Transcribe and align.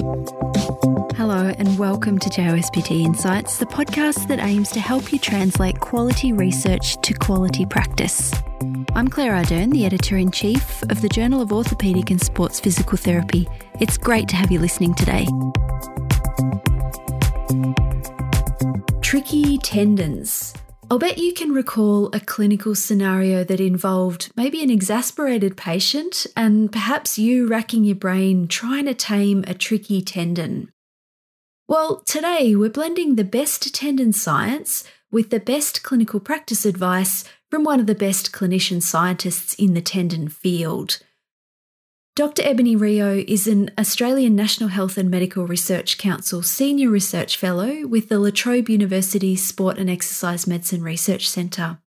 Hello, 0.00 1.52
and 1.58 1.78
welcome 1.78 2.18
to 2.20 2.30
JOSPT 2.30 3.04
Insights, 3.04 3.58
the 3.58 3.66
podcast 3.66 4.28
that 4.28 4.38
aims 4.38 4.70
to 4.70 4.80
help 4.80 5.12
you 5.12 5.18
translate 5.18 5.78
quality 5.78 6.32
research 6.32 6.98
to 7.02 7.12
quality 7.12 7.66
practice. 7.66 8.32
I'm 8.94 9.08
Claire 9.08 9.32
Ardern, 9.32 9.70
the 9.72 9.84
editor 9.84 10.16
in 10.16 10.30
chief 10.30 10.82
of 10.84 11.02
the 11.02 11.08
Journal 11.10 11.42
of 11.42 11.50
Orthopaedic 11.50 12.10
and 12.10 12.18
Sports 12.18 12.60
Physical 12.60 12.96
Therapy. 12.96 13.46
It's 13.78 13.98
great 13.98 14.26
to 14.28 14.36
have 14.36 14.50
you 14.50 14.58
listening 14.58 14.94
today. 14.94 15.26
Tricky 19.02 19.58
tendons. 19.58 20.54
I'll 20.90 20.98
bet 20.98 21.18
you 21.18 21.32
can 21.32 21.52
recall 21.52 22.10
a 22.12 22.18
clinical 22.18 22.74
scenario 22.74 23.44
that 23.44 23.60
involved 23.60 24.32
maybe 24.34 24.60
an 24.60 24.70
exasperated 24.70 25.56
patient 25.56 26.26
and 26.36 26.72
perhaps 26.72 27.16
you 27.16 27.46
racking 27.46 27.84
your 27.84 27.94
brain 27.94 28.48
trying 28.48 28.86
to 28.86 28.94
tame 28.94 29.44
a 29.46 29.54
tricky 29.54 30.02
tendon. 30.02 30.72
Well, 31.68 32.02
today 32.06 32.56
we're 32.56 32.70
blending 32.70 33.14
the 33.14 33.22
best 33.22 33.72
tendon 33.72 34.12
science 34.12 34.82
with 35.12 35.30
the 35.30 35.38
best 35.38 35.84
clinical 35.84 36.18
practice 36.18 36.66
advice 36.66 37.22
from 37.48 37.62
one 37.62 37.78
of 37.78 37.86
the 37.86 37.94
best 37.94 38.32
clinician 38.32 38.82
scientists 38.82 39.54
in 39.54 39.74
the 39.74 39.80
tendon 39.80 40.28
field. 40.28 40.98
Dr. 42.20 42.42
Ebony 42.44 42.76
Rio 42.76 43.24
is 43.26 43.46
an 43.46 43.70
Australian 43.78 44.36
National 44.36 44.68
Health 44.68 44.98
and 44.98 45.10
Medical 45.10 45.46
Research 45.46 45.96
Council 45.96 46.42
Senior 46.42 46.90
Research 46.90 47.38
Fellow 47.38 47.86
with 47.86 48.10
the 48.10 48.18
La 48.18 48.28
Trobe 48.28 48.68
University 48.68 49.34
Sport 49.36 49.78
and 49.78 49.88
Exercise 49.88 50.46
Medicine 50.46 50.82
Research 50.82 51.26
Centre. 51.26 51.78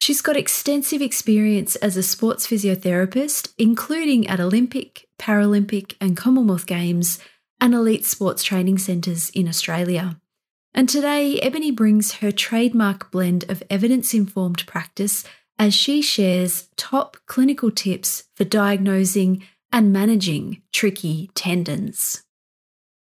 She's 0.00 0.22
got 0.22 0.38
extensive 0.38 1.02
experience 1.02 1.76
as 1.76 1.98
a 1.98 2.02
sports 2.02 2.46
physiotherapist, 2.46 3.52
including 3.58 4.26
at 4.28 4.40
Olympic, 4.40 5.08
Paralympic, 5.18 5.94
and 6.00 6.16
Commonwealth 6.16 6.64
Games 6.64 7.18
and 7.60 7.74
elite 7.74 8.06
sports 8.06 8.44
training 8.44 8.78
centres 8.78 9.28
in 9.28 9.46
Australia. 9.46 10.18
And 10.72 10.88
today, 10.88 11.38
Ebony 11.40 11.70
brings 11.70 12.12
her 12.14 12.32
trademark 12.32 13.10
blend 13.10 13.44
of 13.50 13.62
evidence 13.68 14.14
informed 14.14 14.66
practice 14.66 15.22
as 15.58 15.74
she 15.74 16.02
shares 16.02 16.68
top 16.76 17.16
clinical 17.26 17.70
tips 17.70 18.24
for 18.34 18.44
diagnosing 18.44 19.42
and 19.72 19.92
managing 19.92 20.62
tricky 20.72 21.30
tendons. 21.34 22.22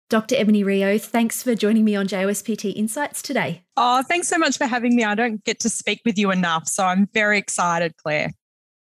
Dr. 0.09 0.35
Ebony 0.37 0.63
Rio, 0.63 0.97
thanks 0.97 1.43
for 1.43 1.53
joining 1.53 1.85
me 1.85 1.95
on 1.95 2.07
JOSPT 2.07 2.75
Insights 2.75 3.21
today. 3.21 3.63
Oh, 3.77 4.01
thanks 4.01 4.27
so 4.27 4.39
much 4.39 4.57
for 4.57 4.65
having 4.65 4.95
me. 4.95 5.03
I 5.03 5.13
don't 5.13 5.43
get 5.43 5.59
to 5.59 5.69
speak 5.69 6.01
with 6.03 6.17
you 6.17 6.31
enough, 6.31 6.67
so 6.67 6.83
I'm 6.83 7.07
very 7.13 7.37
excited, 7.37 7.95
Claire. 7.97 8.31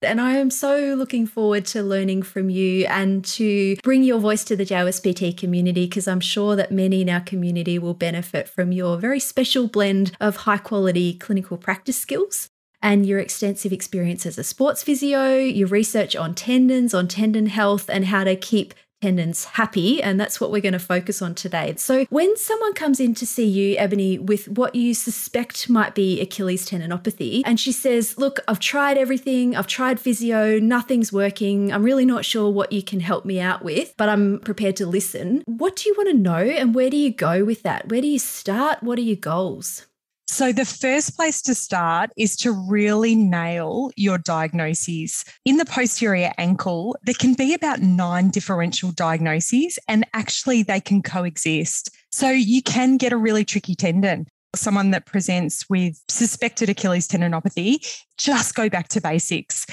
And 0.02 0.20
I 0.20 0.32
am 0.32 0.50
so 0.50 0.96
looking 0.96 1.26
forward 1.26 1.66
to 1.68 1.82
learning 1.82 2.24
from 2.24 2.50
you 2.50 2.86
and 2.88 3.24
to 3.26 3.78
bring 3.84 4.04
your 4.04 4.20
voice 4.20 4.44
to 4.46 4.58
the 4.58 4.66
JOSPT 4.66 5.38
community 5.38 5.86
because 5.86 6.10
I'm 6.10 6.20
sure 6.20 6.58
that 6.58 6.74
many 6.74 7.02
in 7.02 7.10
our 7.10 7.22
community 7.22 7.80
will 7.80 7.94
benefit 7.94 8.50
from 8.50 8.74
your 8.74 8.98
very 8.98 9.22
special 9.22 9.70
blend 9.70 10.12
of 10.20 10.36
high 10.36 10.58
quality 10.58 11.14
clinical 11.14 11.56
practice 11.56 11.98
skills 11.98 12.50
and 12.84 13.06
your 13.06 13.18
extensive 13.18 13.72
experience 13.72 14.26
as 14.26 14.38
a 14.38 14.44
sports 14.44 14.84
physio, 14.84 15.38
your 15.38 15.70
research 15.70 16.16
on 16.16 16.36
tendons, 16.36 16.94
on 16.94 17.08
tendon 17.08 17.48
health, 17.48 17.90
and 17.90 18.06
how 18.06 18.26
to 18.26 18.36
keep 18.36 18.74
tendons 19.02 19.46
happy. 19.46 20.02
And 20.02 20.18
that's 20.18 20.40
what 20.40 20.50
we're 20.50 20.62
going 20.62 20.74
to 20.74 20.80
focus 20.80 21.22
on 21.22 21.36
today. 21.36 21.76
So, 21.78 22.06
when 22.10 22.38
someone 22.38 22.74
comes 22.74 23.00
in 23.00 23.14
to 23.16 23.26
see 23.26 23.46
you, 23.46 23.76
Ebony, 23.78 24.18
with 24.18 24.48
what 24.48 24.76
you 24.76 24.94
suspect 24.94 25.70
might 25.70 25.94
be 25.94 26.22
Achilles 26.22 26.70
tendinopathy, 26.70 27.42
and 27.46 27.60
she 27.60 27.72
says, 27.72 28.18
Look, 28.18 28.40
I've 28.48 28.60
tried 28.60 28.98
everything, 28.98 29.56
I've 29.56 29.68
tried 29.68 30.00
physio, 30.00 30.60
nothing's 30.60 31.12
working, 31.12 31.74
I'm 31.74 31.84
really 31.84 32.06
not 32.06 32.24
sure 32.24 32.50
what 32.50 32.72
you 32.72 32.84
can 32.84 33.02
help 33.02 33.26
me 33.26 33.40
out 33.40 33.64
with, 33.64 33.94
but 33.98 34.10
I'm 34.10 34.40
prepared 34.40 34.78
to 34.78 34.86
listen. 34.86 35.44
What 35.46 35.76
do 35.78 35.90
you 35.90 35.96
want 35.98 36.10
to 36.10 36.18
know, 36.18 36.38
and 36.38 36.76
where 36.76 36.90
do 36.90 36.98
you 36.98 37.12
go 37.12 37.44
with 37.44 37.64
that? 37.64 37.90
Where 37.90 38.02
do 38.02 38.08
you 38.08 38.20
start? 38.20 38.84
What 38.84 38.98
are 38.98 39.02
your 39.02 39.18
goals? 39.18 39.86
So, 40.28 40.52
the 40.52 40.66
first 40.66 41.16
place 41.16 41.42
to 41.44 41.54
start 41.54 42.12
is 42.18 42.36
to 42.38 42.52
really 42.52 43.14
nail 43.14 43.92
your 43.98 44.18
diagnoses. 44.18 45.26
In 45.46 45.58
the 45.58 45.66
posterior 45.66 46.32
ankle, 46.38 46.96
there 47.04 47.16
can 47.18 47.34
be 47.34 47.54
about 47.54 47.82
nine 47.82 48.30
differential 48.30 48.92
diagnoses, 48.92 49.78
and 49.88 50.06
actually, 50.14 50.64
they 50.64 50.80
can 50.80 51.02
coexist. 51.02 51.90
So, 52.12 52.30
you 52.30 52.62
can 52.62 52.98
get 52.98 53.12
a 53.12 53.18
really 53.18 53.44
tricky 53.44 53.76
tendon. 53.76 54.28
Someone 54.56 54.92
that 54.92 55.06
presents 55.06 55.70
with 55.70 56.02
suspected 56.08 56.70
Achilles 56.70 57.08
tendinopathy, 57.08 57.86
just 58.18 58.56
go 58.56 58.70
back 58.70 58.88
to 58.90 59.02
basics. 59.02 59.66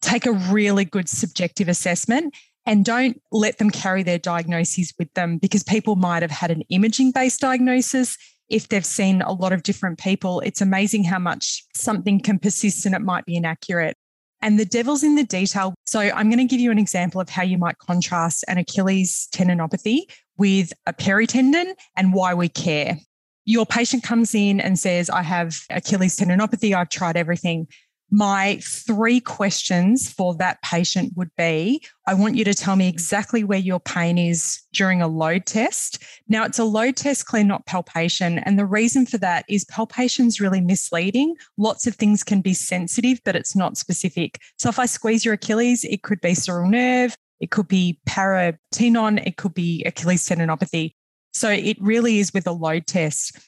Take 0.00 0.24
a 0.24 0.32
really 0.32 0.84
good 0.84 1.08
subjective 1.08 1.68
assessment 1.68 2.34
and 2.66 2.84
don't 2.84 3.20
let 3.30 3.58
them 3.58 3.70
carry 3.70 4.02
their 4.02 4.18
diagnoses 4.18 4.94
with 4.98 5.12
them 5.14 5.38
because 5.38 5.62
people 5.62 5.96
might 5.96 6.22
have 6.22 6.30
had 6.30 6.50
an 6.50 6.62
imaging 6.70 7.10
based 7.10 7.40
diagnosis 7.40 8.16
if 8.54 8.68
they've 8.68 8.86
seen 8.86 9.20
a 9.20 9.32
lot 9.32 9.52
of 9.52 9.64
different 9.64 9.98
people, 9.98 10.38
it's 10.40 10.60
amazing 10.60 11.02
how 11.02 11.18
much 11.18 11.64
something 11.74 12.20
can 12.20 12.38
persist 12.38 12.86
and 12.86 12.94
it 12.94 13.00
might 13.00 13.24
be 13.24 13.34
inaccurate. 13.34 13.96
And 14.42 14.60
the 14.60 14.64
devil's 14.64 15.02
in 15.02 15.16
the 15.16 15.24
detail. 15.24 15.74
So 15.86 15.98
I'm 15.98 16.30
going 16.30 16.38
to 16.38 16.44
give 16.44 16.60
you 16.60 16.70
an 16.70 16.78
example 16.78 17.20
of 17.20 17.28
how 17.28 17.42
you 17.42 17.58
might 17.58 17.78
contrast 17.78 18.44
an 18.46 18.56
Achilles 18.58 19.26
tendinopathy 19.34 20.02
with 20.38 20.72
a 20.86 20.92
peritendon 20.92 21.74
and 21.96 22.14
why 22.14 22.32
we 22.32 22.48
care. 22.48 22.96
Your 23.44 23.66
patient 23.66 24.04
comes 24.04 24.36
in 24.36 24.60
and 24.60 24.78
says, 24.78 25.10
I 25.10 25.22
have 25.22 25.56
Achilles 25.70 26.16
tendinopathy. 26.16 26.76
I've 26.76 26.90
tried 26.90 27.16
everything 27.16 27.66
my 28.10 28.58
three 28.62 29.20
questions 29.20 30.10
for 30.10 30.34
that 30.36 30.62
patient 30.62 31.12
would 31.16 31.30
be 31.36 31.82
I 32.06 32.14
want 32.14 32.36
you 32.36 32.44
to 32.44 32.54
tell 32.54 32.76
me 32.76 32.86
exactly 32.88 33.44
where 33.44 33.58
your 33.58 33.80
pain 33.80 34.18
is 34.18 34.60
during 34.74 35.00
a 35.00 35.08
load 35.08 35.46
test. 35.46 36.02
Now, 36.28 36.44
it's 36.44 36.58
a 36.58 36.64
load 36.64 36.96
test, 36.96 37.26
Claire, 37.26 37.44
not 37.44 37.64
palpation. 37.64 38.40
And 38.40 38.58
the 38.58 38.66
reason 38.66 39.06
for 39.06 39.16
that 39.18 39.46
is 39.48 39.64
palpation 39.64 40.26
is 40.26 40.40
really 40.40 40.60
misleading. 40.60 41.34
Lots 41.56 41.86
of 41.86 41.94
things 41.94 42.22
can 42.22 42.42
be 42.42 42.52
sensitive, 42.52 43.20
but 43.24 43.36
it's 43.36 43.56
not 43.56 43.78
specific. 43.78 44.38
So 44.58 44.68
if 44.68 44.78
I 44.78 44.86
squeeze 44.86 45.24
your 45.24 45.34
Achilles, 45.34 45.84
it 45.84 46.02
could 46.02 46.20
be 46.20 46.32
sural 46.32 46.68
nerve, 46.68 47.16
it 47.40 47.50
could 47.50 47.68
be 47.68 47.98
paratenon, 48.06 49.26
it 49.26 49.36
could 49.38 49.54
be 49.54 49.82
Achilles 49.84 50.28
tendinopathy. 50.28 50.92
So 51.32 51.48
it 51.48 51.78
really 51.80 52.18
is 52.18 52.32
with 52.34 52.46
a 52.46 52.52
load 52.52 52.86
test. 52.86 53.38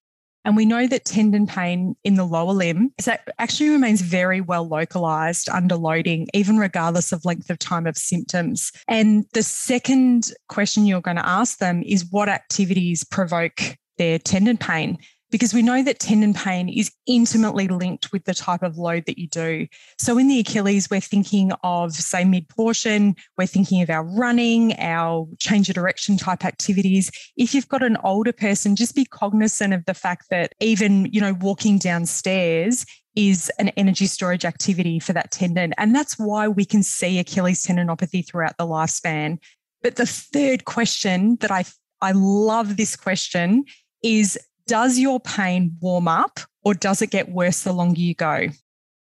And 0.46 0.56
we 0.56 0.64
know 0.64 0.86
that 0.86 1.04
tendon 1.04 1.48
pain 1.48 1.96
in 2.04 2.14
the 2.14 2.24
lower 2.24 2.52
limb 2.52 2.92
is 2.98 3.06
that 3.06 3.28
actually 3.40 3.70
remains 3.70 4.00
very 4.00 4.40
well 4.40 4.66
localized 4.66 5.48
under 5.48 5.74
loading, 5.74 6.28
even 6.34 6.56
regardless 6.56 7.10
of 7.10 7.24
length 7.24 7.50
of 7.50 7.58
time 7.58 7.84
of 7.84 7.98
symptoms. 7.98 8.70
And 8.86 9.26
the 9.32 9.42
second 9.42 10.30
question 10.48 10.86
you're 10.86 11.00
going 11.00 11.16
to 11.16 11.28
ask 11.28 11.58
them 11.58 11.82
is 11.84 12.06
what 12.12 12.28
activities 12.28 13.02
provoke 13.02 13.60
their 13.98 14.20
tendon 14.20 14.56
pain? 14.56 14.98
Because 15.30 15.52
we 15.52 15.62
know 15.62 15.82
that 15.82 15.98
tendon 15.98 16.34
pain 16.34 16.68
is 16.68 16.92
intimately 17.06 17.68
linked 17.68 18.12
with 18.12 18.24
the 18.24 18.34
type 18.34 18.62
of 18.62 18.78
load 18.78 19.04
that 19.06 19.18
you 19.18 19.28
do. 19.28 19.66
So 19.98 20.18
in 20.18 20.28
the 20.28 20.40
Achilles, 20.40 20.88
we're 20.90 21.00
thinking 21.00 21.52
of, 21.62 21.92
say, 21.92 22.24
mid 22.24 22.48
portion, 22.48 23.16
we're 23.36 23.46
thinking 23.46 23.82
of 23.82 23.90
our 23.90 24.04
running, 24.04 24.78
our 24.78 25.26
change 25.38 25.68
of 25.68 25.74
direction 25.74 26.16
type 26.16 26.44
activities. 26.44 27.10
If 27.36 27.54
you've 27.54 27.68
got 27.68 27.82
an 27.82 27.96
older 28.04 28.32
person, 28.32 28.76
just 28.76 28.94
be 28.94 29.04
cognizant 29.04 29.74
of 29.74 29.84
the 29.84 29.94
fact 29.94 30.26
that 30.30 30.54
even, 30.60 31.06
you 31.06 31.20
know, 31.20 31.34
walking 31.34 31.78
downstairs 31.78 32.84
is 33.16 33.50
an 33.58 33.70
energy 33.70 34.06
storage 34.06 34.44
activity 34.44 35.00
for 35.00 35.12
that 35.14 35.30
tendon. 35.30 35.72
And 35.78 35.94
that's 35.94 36.18
why 36.18 36.48
we 36.48 36.64
can 36.64 36.82
see 36.82 37.18
Achilles 37.18 37.64
tendinopathy 37.64 38.26
throughout 38.26 38.58
the 38.58 38.66
lifespan. 38.66 39.38
But 39.82 39.96
the 39.96 40.06
third 40.06 40.64
question 40.64 41.36
that 41.40 41.50
I 41.50 41.64
I 42.02 42.12
love 42.12 42.76
this 42.76 42.94
question 42.94 43.64
is 44.02 44.38
does 44.66 44.98
your 44.98 45.20
pain 45.20 45.76
warm 45.80 46.08
up 46.08 46.40
or 46.64 46.74
does 46.74 47.02
it 47.02 47.10
get 47.10 47.30
worse 47.30 47.62
the 47.62 47.72
longer 47.72 48.00
you 48.00 48.14
go? 48.14 48.48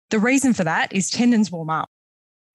The 0.10 0.20
reason 0.20 0.54
for 0.54 0.64
that 0.64 0.94
is 0.94 1.10
tendons 1.10 1.52
warm 1.52 1.70
up. 1.70 1.90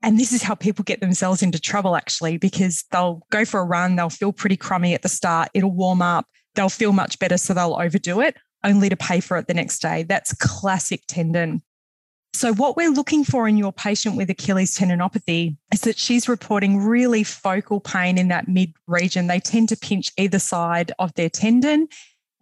And 0.02 0.18
this 0.18 0.32
is 0.32 0.42
how 0.42 0.54
people 0.54 0.84
get 0.84 1.00
themselves 1.00 1.42
into 1.42 1.58
trouble, 1.58 1.96
actually, 1.96 2.38
because 2.38 2.84
they'll 2.92 3.26
go 3.30 3.44
for 3.44 3.58
a 3.58 3.64
run, 3.64 3.96
they'll 3.96 4.10
feel 4.10 4.32
pretty 4.32 4.56
crummy 4.56 4.94
at 4.94 5.02
the 5.02 5.08
start, 5.08 5.48
it'll 5.54 5.72
warm 5.72 6.02
up, 6.02 6.26
they'll 6.54 6.68
feel 6.68 6.92
much 6.92 7.18
better, 7.18 7.36
so 7.36 7.52
they'll 7.52 7.74
overdo 7.80 8.20
it, 8.20 8.36
only 8.62 8.88
to 8.88 8.96
pay 8.96 9.18
for 9.18 9.36
it 9.38 9.48
the 9.48 9.54
next 9.54 9.80
day. 9.80 10.04
That's 10.04 10.32
classic 10.34 11.02
tendon. 11.08 11.62
So, 12.32 12.54
what 12.54 12.76
we're 12.76 12.92
looking 12.92 13.24
for 13.24 13.48
in 13.48 13.56
your 13.56 13.72
patient 13.72 14.16
with 14.16 14.30
Achilles 14.30 14.76
tendinopathy 14.76 15.56
is 15.72 15.80
that 15.80 15.98
she's 15.98 16.28
reporting 16.28 16.78
really 16.84 17.24
focal 17.24 17.80
pain 17.80 18.18
in 18.18 18.28
that 18.28 18.46
mid 18.46 18.74
region. 18.86 19.26
They 19.26 19.40
tend 19.40 19.70
to 19.70 19.76
pinch 19.76 20.12
either 20.16 20.38
side 20.38 20.92
of 21.00 21.12
their 21.14 21.30
tendon 21.30 21.88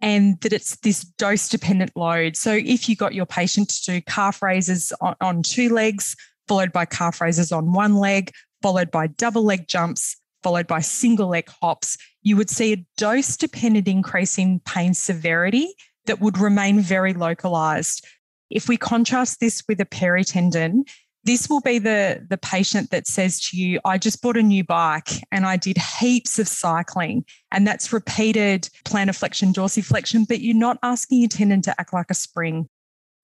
and 0.01 0.39
that 0.41 0.53
it's 0.53 0.75
this 0.77 1.01
dose 1.03 1.49
dependent 1.49 1.91
load. 1.95 2.35
So 2.35 2.51
if 2.51 2.87
you 2.87 2.95
got 2.95 3.13
your 3.13 3.25
patient 3.25 3.69
to 3.69 3.93
do 3.93 4.01
calf 4.01 4.41
raises 4.41 4.93
on, 5.01 5.15
on, 5.21 5.43
two 5.43 5.69
legs, 5.69 6.15
followed 6.47 6.71
by 6.71 6.85
calf 6.85 7.19
raises 7.19 7.51
on 7.51 7.73
one 7.73 7.95
leg, 7.95 8.31
followed 8.61 8.91
by 8.91 9.07
double 9.07 9.43
leg 9.43 9.67
jumps, 9.67 10.15
followed 10.43 10.67
by 10.67 10.81
single 10.81 11.29
leg 11.29 11.49
hops, 11.61 11.97
you 12.21 12.37
would 12.37 12.49
see 12.49 12.73
a 12.73 12.85
dose 12.97 13.37
dependent 13.37 13.87
increase 13.87 14.37
in 14.37 14.59
pain 14.61 14.93
severity 14.93 15.73
that 16.05 16.21
would 16.21 16.37
remain 16.37 16.79
very 16.79 17.13
localized. 17.13 18.05
If 18.49 18.69
we 18.69 18.77
contrast 18.77 19.39
this 19.39 19.63
with 19.67 19.81
a 19.81 19.85
peritendon, 19.85 20.83
This 21.27 21.49
will 21.49 21.59
be 21.59 21.77
the, 21.77 22.25
the 22.29 22.37
patient 22.37 22.89
that 22.91 23.05
says 23.05 23.41
to 23.49 23.57
you, 23.57 23.81
I 23.83 23.97
just 23.97 24.21
bought 24.21 24.37
a 24.37 24.41
new 24.41 24.63
bike 24.63 25.09
and 25.29 25.45
I 25.45 25.57
did 25.57 25.77
heaps 25.77 26.39
of 26.39 26.47
cycling. 26.47 27.25
And 27.51 27.67
that's 27.67 27.91
repeated 27.91 28.69
plantar 28.85 29.13
flexion, 29.13 29.51
dorsiflexion, 29.51 30.25
but 30.25 30.39
you're 30.39 30.55
not 30.55 30.79
asking 30.83 31.19
your 31.19 31.27
tendon 31.27 31.61
to 31.63 31.75
act 31.77 31.91
like 31.91 32.09
a 32.09 32.13
spring. 32.13 32.69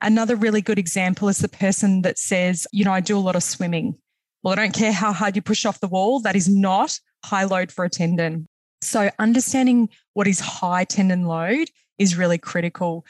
Another 0.01 0.35
really 0.35 0.61
good 0.61 0.77
example 0.77 1.29
is 1.29 1.38
the 1.38 1.47
person 1.47 2.01
that 2.01 2.19
says, 2.19 2.67
you 2.73 2.83
know, 2.83 2.91
I 2.91 3.00
do 3.00 3.17
a 3.17 3.19
lot 3.19 3.38
of 3.38 3.44
swimming. 3.44 3.95
Well, 4.44 4.51
I 4.51 4.57
don't 4.57 4.73
care 4.73 4.91
how 4.91 5.13
hard 5.13 5.38
you 5.38 5.41
push 5.41 5.65
off 5.65 5.79
the 5.79 5.88
wall, 5.88 6.19
that 6.19 6.35
is 6.35 6.50
not 6.50 7.00
high 7.23 7.45
load 7.45 7.71
for 7.71 7.85
a 7.85 7.89
tendon. 7.89 8.50
So, 8.81 9.11
understanding 9.17 9.88
what 10.13 10.27
is 10.27 10.41
high 10.41 10.83
tendon 10.83 11.23
load 11.23 11.69
is 11.97 12.17
really 12.17 12.38
critical. 12.38 13.05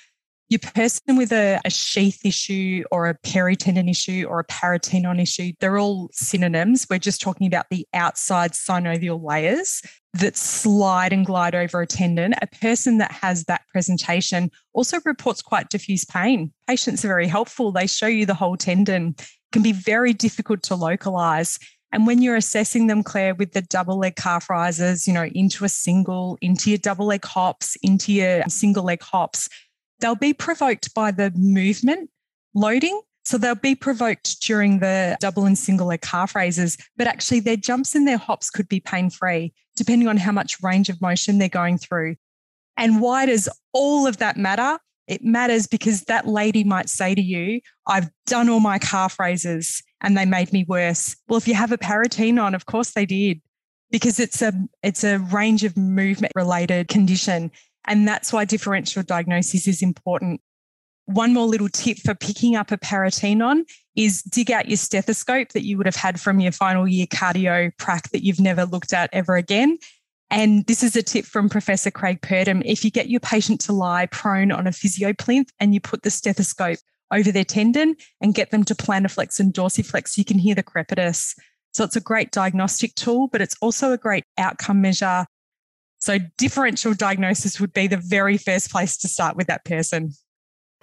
Your 0.49 0.59
person 0.59 1.15
with 1.17 1.31
a, 1.31 1.59
a 1.65 1.69
sheath 1.69 2.23
issue 2.25 2.83
or 2.91 3.07
a 3.07 3.17
peritendon 3.19 3.89
issue 3.89 4.25
or 4.29 4.39
a 4.39 4.45
paratenon 4.45 5.21
issue, 5.21 5.53
they're 5.59 5.79
all 5.79 6.09
synonyms. 6.11 6.85
We're 6.89 6.99
just 6.99 7.21
talking 7.21 7.47
about 7.47 7.67
the 7.71 7.87
outside 7.93 8.51
synovial 8.51 9.23
layers 9.23 9.81
that 10.13 10.37
slide 10.37 11.11
and 11.11 11.25
glide 11.25 11.55
over 11.55 11.81
a 11.81 11.87
tendon. 11.87 12.35
A 12.41 12.47
person 12.47 12.99
that 12.99 13.11
has 13.11 13.45
that 13.45 13.61
presentation 13.71 14.51
also 14.73 14.99
reports 15.05 15.41
quite 15.41 15.69
diffuse 15.69 16.05
pain. 16.05 16.53
Patients 16.67 17.03
are 17.03 17.07
very 17.07 17.27
helpful. 17.27 17.71
They 17.71 17.87
show 17.87 18.07
you 18.07 18.25
the 18.25 18.35
whole 18.35 18.57
tendon. 18.57 19.15
It 19.17 19.27
can 19.51 19.63
be 19.63 19.71
very 19.71 20.13
difficult 20.13 20.61
to 20.63 20.75
localize. 20.75 21.57
And 21.91 22.07
when 22.07 22.21
you're 22.21 22.35
assessing 22.35 22.87
them, 22.87 23.03
Claire, 23.03 23.35
with 23.35 23.53
the 23.53 23.61
double 23.61 23.99
leg 23.99 24.15
calf 24.15 24.49
rises, 24.49 25.07
you 25.07 25.13
know, 25.13 25.25
into 25.25 25.63
a 25.63 25.69
single, 25.69 26.37
into 26.41 26.69
your 26.69 26.79
double 26.79 27.05
leg 27.05 27.23
hops, 27.23 27.75
into 27.83 28.11
your 28.11 28.43
single 28.49 28.83
leg 28.83 29.01
hops, 29.01 29.47
they'll 29.99 30.15
be 30.15 30.33
provoked 30.33 30.93
by 30.93 31.11
the 31.11 31.31
movement 31.35 32.09
loading. 32.53 33.01
So 33.25 33.37
they'll 33.37 33.55
be 33.55 33.75
provoked 33.75 34.41
during 34.41 34.79
the 34.79 35.15
double 35.21 35.45
and 35.45 35.57
single 35.57 35.87
leg 35.87 36.01
calf 36.01 36.35
raises, 36.35 36.77
but 36.97 37.07
actually 37.07 37.39
their 37.39 37.55
jumps 37.55 37.95
and 37.95 38.05
their 38.05 38.17
hops 38.17 38.49
could 38.49 38.67
be 38.67 38.81
pain 38.81 39.09
free, 39.09 39.53
depending 39.77 40.09
on 40.09 40.17
how 40.17 40.33
much 40.33 40.61
range 40.61 40.89
of 40.89 41.01
motion 41.01 41.37
they're 41.37 41.47
going 41.47 41.77
through. 41.77 42.15
And 42.75 43.01
why 43.01 43.25
does 43.25 43.47
all 43.71 44.07
of 44.07 44.17
that 44.17 44.35
matter? 44.35 44.77
It 45.07 45.23
matters 45.23 45.67
because 45.67 46.03
that 46.03 46.27
lady 46.27 46.63
might 46.63 46.89
say 46.89 47.15
to 47.15 47.21
you, 47.21 47.61
I've 47.87 48.09
done 48.25 48.49
all 48.49 48.59
my 48.59 48.79
calf 48.79 49.19
raises 49.19 49.83
and 50.01 50.17
they 50.17 50.25
made 50.25 50.51
me 50.53 50.65
worse. 50.67 51.15
Well, 51.27 51.37
if 51.37 51.47
you 51.47 51.55
have 51.55 51.71
a 51.71 51.77
paratenon, 51.77 52.55
of 52.55 52.65
course 52.65 52.91
they 52.91 53.05
did, 53.05 53.41
because 53.91 54.19
it's 54.19 54.41
a 54.41 54.53
it's 54.81 55.03
a 55.03 55.19
range 55.19 55.63
of 55.63 55.77
movement 55.77 56.33
related 56.35 56.87
condition. 56.87 57.51
And 57.85 58.07
that's 58.07 58.31
why 58.31 58.45
differential 58.45 59.03
diagnosis 59.03 59.67
is 59.67 59.81
important. 59.81 60.41
One 61.05 61.33
more 61.33 61.47
little 61.47 61.67
tip 61.67 61.97
for 61.97 62.15
picking 62.15 62.55
up 62.55 62.71
a 62.71 62.77
paratenon 62.77 63.63
is 63.95 64.23
dig 64.23 64.51
out 64.51 64.69
your 64.69 64.77
stethoscope 64.77 65.49
that 65.49 65.65
you 65.65 65.77
would 65.77 65.85
have 65.85 65.95
had 65.95 66.19
from 66.19 66.39
your 66.39 66.53
final 66.53 66.87
year 66.87 67.07
cardio 67.07 67.71
prac 67.77 68.09
that 68.11 68.23
you've 68.23 68.39
never 68.39 68.65
looked 68.65 68.93
at 68.93 69.09
ever 69.11 69.35
again 69.35 69.77
and 70.33 70.65
this 70.65 70.81
is 70.81 70.95
a 70.95 71.03
tip 71.03 71.25
from 71.25 71.47
Professor 71.47 71.91
Craig 71.91 72.21
Purdam. 72.21 72.63
If 72.65 72.83
you 72.83 72.89
get 72.89 73.07
your 73.07 73.19
patient 73.19 73.61
to 73.61 73.71
lie 73.71 74.07
prone 74.07 74.51
on 74.51 74.65
a 74.65 74.71
physio 74.71 75.13
plinth 75.13 75.51
and 75.59 75.75
you 75.75 75.79
put 75.79 76.01
the 76.01 76.09
stethoscope 76.09 76.79
over 77.11 77.31
their 77.31 77.43
tendon 77.43 77.95
and 78.19 78.33
get 78.33 78.49
them 78.49 78.63
to 78.63 78.73
plantarflex 78.73 79.39
and 79.39 79.53
dorsiflex, 79.53 80.17
you 80.17 80.25
can 80.25 80.39
hear 80.39 80.55
the 80.55 80.63
crepitus. 80.63 81.35
So 81.73 81.83
it's 81.83 81.95
a 81.95 82.01
great 82.01 82.31
diagnostic 82.31 82.95
tool, 82.95 83.27
but 83.27 83.41
it's 83.41 83.55
also 83.61 83.91
a 83.91 83.97
great 83.97 84.23
outcome 84.39 84.81
measure. 84.81 85.27
So 86.03 86.19
differential 86.37 86.93
diagnosis 86.93 87.61
would 87.61 87.71
be 87.71 87.87
the 87.87 87.95
very 87.95 88.37
first 88.37 88.69
place 88.69 88.97
to 88.97 89.07
start 89.07 89.37
with 89.37 89.47
that 89.47 89.63
person. 89.63 90.11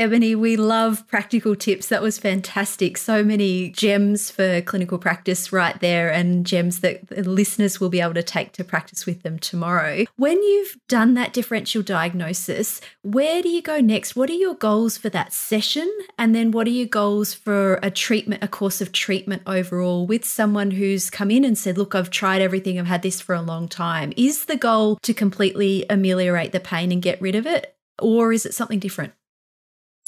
Ebony, 0.01 0.35
we 0.35 0.57
love 0.57 1.07
practical 1.09 1.55
tips. 1.55 1.89
That 1.89 2.01
was 2.01 2.19
fantastic. 2.19 2.97
So 2.97 3.23
many 3.23 3.69
gems 3.69 4.31
for 4.31 4.63
clinical 4.63 4.97
practice 4.97 5.53
right 5.53 5.79
there, 5.81 6.11
and 6.11 6.47
gems 6.47 6.81
that 6.81 7.07
the 7.09 7.29
listeners 7.29 7.81
will 7.81 7.91
be 7.91 8.01
able 8.01 8.15
to 8.15 8.23
take 8.23 8.53
to 8.53 8.65
practice 8.65 9.05
with 9.05 9.23
them 9.23 9.39
tomorrow. 9.39 10.07
When 10.17 10.43
you've 10.43 10.79
done 10.89 11.13
that 11.15 11.35
differential 11.35 11.83
diagnosis, 11.83 12.81
where 13.03 13.43
do 13.43 13.51
you 13.51 13.61
go 13.61 13.83
next? 13.83 14.17
What 14.17 14.31
are 14.31 14.33
your 14.33 14.55
goals 14.55 14.97
for 14.97 15.11
that 15.11 15.35
session? 15.35 15.93
And 16.17 16.35
then 16.35 16.51
what 16.51 16.67
are 16.67 16.71
your 16.71 16.87
goals 16.87 17.35
for 17.35 17.75
a 17.83 17.91
treatment, 17.91 18.43
a 18.43 18.49
course 18.49 18.81
of 18.81 18.93
treatment 18.93 19.43
overall 19.47 20.07
with 20.07 20.25
someone 20.25 20.71
who's 20.71 21.11
come 21.11 21.31
in 21.31 21.45
and 21.45 21.59
said, 21.59 21.77
Look, 21.77 21.95
I've 21.95 22.09
tried 22.09 22.41
everything, 22.41 22.79
I've 22.79 22.87
had 22.87 23.03
this 23.03 23.21
for 23.21 23.35
a 23.35 23.43
long 23.43 23.69
time? 23.69 24.15
Is 24.17 24.47
the 24.47 24.57
goal 24.57 24.99
to 25.03 25.13
completely 25.13 25.85
ameliorate 25.91 26.53
the 26.53 26.61
pain 26.61 26.91
and 26.91 27.03
get 27.03 27.21
rid 27.21 27.35
of 27.35 27.47
it? 27.47 27.77
Or 27.99 28.33
is 28.33 28.47
it 28.47 28.55
something 28.55 28.79
different? 28.79 29.13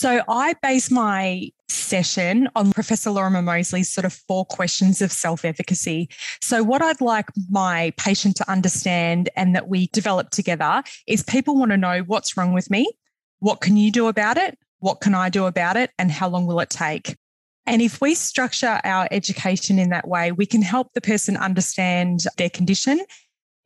So 0.02 0.20
I 0.26 0.54
base 0.54 0.90
my 0.90 1.52
session 1.68 2.48
on 2.56 2.72
Professor 2.72 3.08
Lorimer 3.08 3.40
Moseley's 3.40 3.88
sort 3.88 4.04
of 4.04 4.12
four 4.12 4.44
questions 4.44 5.00
of 5.00 5.12
self 5.12 5.44
efficacy. 5.44 6.08
So, 6.40 6.64
what 6.64 6.82
I'd 6.82 7.00
like 7.00 7.26
my 7.48 7.92
patient 7.96 8.34
to 8.38 8.50
understand 8.50 9.30
and 9.36 9.54
that 9.54 9.68
we 9.68 9.86
develop 9.92 10.30
together 10.30 10.82
is 11.06 11.22
people 11.22 11.56
want 11.56 11.70
to 11.70 11.76
know 11.76 12.00
what's 12.00 12.36
wrong 12.36 12.52
with 12.52 12.68
me, 12.68 12.90
what 13.38 13.60
can 13.60 13.76
you 13.76 13.92
do 13.92 14.08
about 14.08 14.38
it, 14.38 14.58
what 14.80 15.00
can 15.00 15.14
I 15.14 15.28
do 15.28 15.46
about 15.46 15.76
it, 15.76 15.92
and 16.00 16.10
how 16.10 16.28
long 16.28 16.46
will 16.46 16.58
it 16.58 16.70
take? 16.70 17.16
And 17.64 17.80
if 17.80 18.00
we 18.00 18.16
structure 18.16 18.80
our 18.82 19.06
education 19.12 19.78
in 19.78 19.90
that 19.90 20.08
way, 20.08 20.32
we 20.32 20.46
can 20.46 20.62
help 20.62 20.94
the 20.94 21.00
person 21.00 21.36
understand 21.36 22.24
their 22.38 22.50
condition 22.50 23.02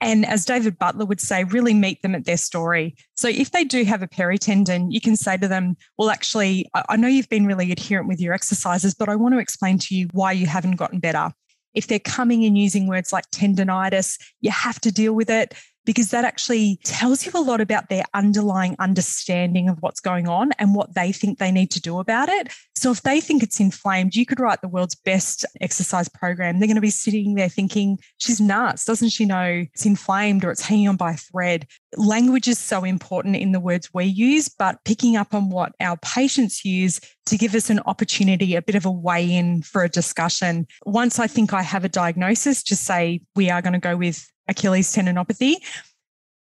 and 0.00 0.26
as 0.26 0.44
David 0.44 0.78
Butler 0.78 1.06
would 1.06 1.20
say, 1.20 1.44
really 1.44 1.72
meet 1.72 2.02
them 2.02 2.14
at 2.14 2.26
their 2.26 2.36
story. 2.36 2.94
So 3.14 3.28
if 3.28 3.52
they 3.52 3.64
do 3.64 3.84
have 3.84 4.02
a 4.02 4.08
peritendon, 4.08 4.88
you 4.90 5.00
can 5.00 5.16
say 5.16 5.36
to 5.38 5.48
them, 5.48 5.76
Well, 5.96 6.10
actually, 6.10 6.70
I 6.74 6.96
know 6.96 7.08
you've 7.08 7.28
been 7.28 7.46
really 7.46 7.72
adherent 7.72 8.08
with 8.08 8.20
your 8.20 8.34
exercises, 8.34 8.94
but 8.94 9.08
I 9.08 9.16
want 9.16 9.34
to 9.34 9.38
explain 9.38 9.78
to 9.78 9.94
you 9.94 10.08
why 10.12 10.32
you 10.32 10.46
haven't 10.46 10.76
gotten 10.76 11.00
better. 11.00 11.32
If 11.72 11.86
they're 11.86 11.98
coming 11.98 12.44
and 12.44 12.56
using 12.56 12.86
words 12.86 13.12
like 13.12 13.30
tendonitis, 13.30 14.18
you 14.40 14.50
have 14.50 14.80
to 14.80 14.92
deal 14.92 15.14
with 15.14 15.30
it 15.30 15.54
because 15.86 16.10
that 16.10 16.24
actually 16.24 16.78
tells 16.84 17.24
you 17.24 17.32
a 17.34 17.40
lot 17.40 17.62
about 17.62 17.88
their 17.88 18.04
underlying 18.12 18.76
understanding 18.78 19.68
of 19.68 19.80
what's 19.80 20.00
going 20.00 20.28
on 20.28 20.50
and 20.58 20.74
what 20.74 20.94
they 20.94 21.12
think 21.12 21.38
they 21.38 21.50
need 21.50 21.70
to 21.70 21.80
do 21.80 21.98
about 21.98 22.28
it. 22.28 22.52
So 22.74 22.90
if 22.90 23.02
they 23.02 23.20
think 23.20 23.42
it's 23.42 23.58
inflamed, 23.58 24.14
you 24.14 24.26
could 24.26 24.40
write 24.40 24.60
the 24.60 24.68
world's 24.68 24.94
best 24.94 25.46
exercise 25.62 26.08
program. 26.08 26.58
They're 26.58 26.66
going 26.66 26.74
to 26.74 26.82
be 26.82 26.90
sitting 26.90 27.34
there 27.34 27.48
thinking, 27.48 27.98
she's 28.18 28.40
nuts. 28.40 28.84
Doesn't 28.84 29.10
she 29.10 29.24
know 29.24 29.64
it's 29.72 29.86
inflamed 29.86 30.44
or 30.44 30.50
it's 30.50 30.60
hanging 30.60 30.88
on 30.88 30.96
by 30.96 31.12
a 31.12 31.16
thread? 31.16 31.66
Language 31.96 32.48
is 32.48 32.58
so 32.58 32.84
important 32.84 33.36
in 33.36 33.52
the 33.52 33.60
words 33.60 33.94
we 33.94 34.04
use, 34.04 34.48
but 34.48 34.84
picking 34.84 35.16
up 35.16 35.32
on 35.32 35.48
what 35.48 35.72
our 35.80 35.96
patients 35.98 36.64
use 36.64 37.00
to 37.26 37.38
give 37.38 37.54
us 37.54 37.70
an 37.70 37.80
opportunity, 37.86 38.54
a 38.54 38.62
bit 38.62 38.74
of 38.74 38.84
a 38.84 38.90
way 38.90 39.24
in 39.24 39.62
for 39.62 39.82
a 39.82 39.88
discussion. 39.88 40.66
Once 40.84 41.18
I 41.18 41.26
think 41.26 41.52
I 41.52 41.62
have 41.62 41.84
a 41.84 41.88
diagnosis, 41.88 42.62
just 42.62 42.84
say 42.84 43.22
we 43.34 43.50
are 43.50 43.62
going 43.62 43.72
to 43.72 43.78
go 43.78 43.96
with 43.96 44.30
Achilles 44.48 44.94
tendinopathy, 44.94 45.56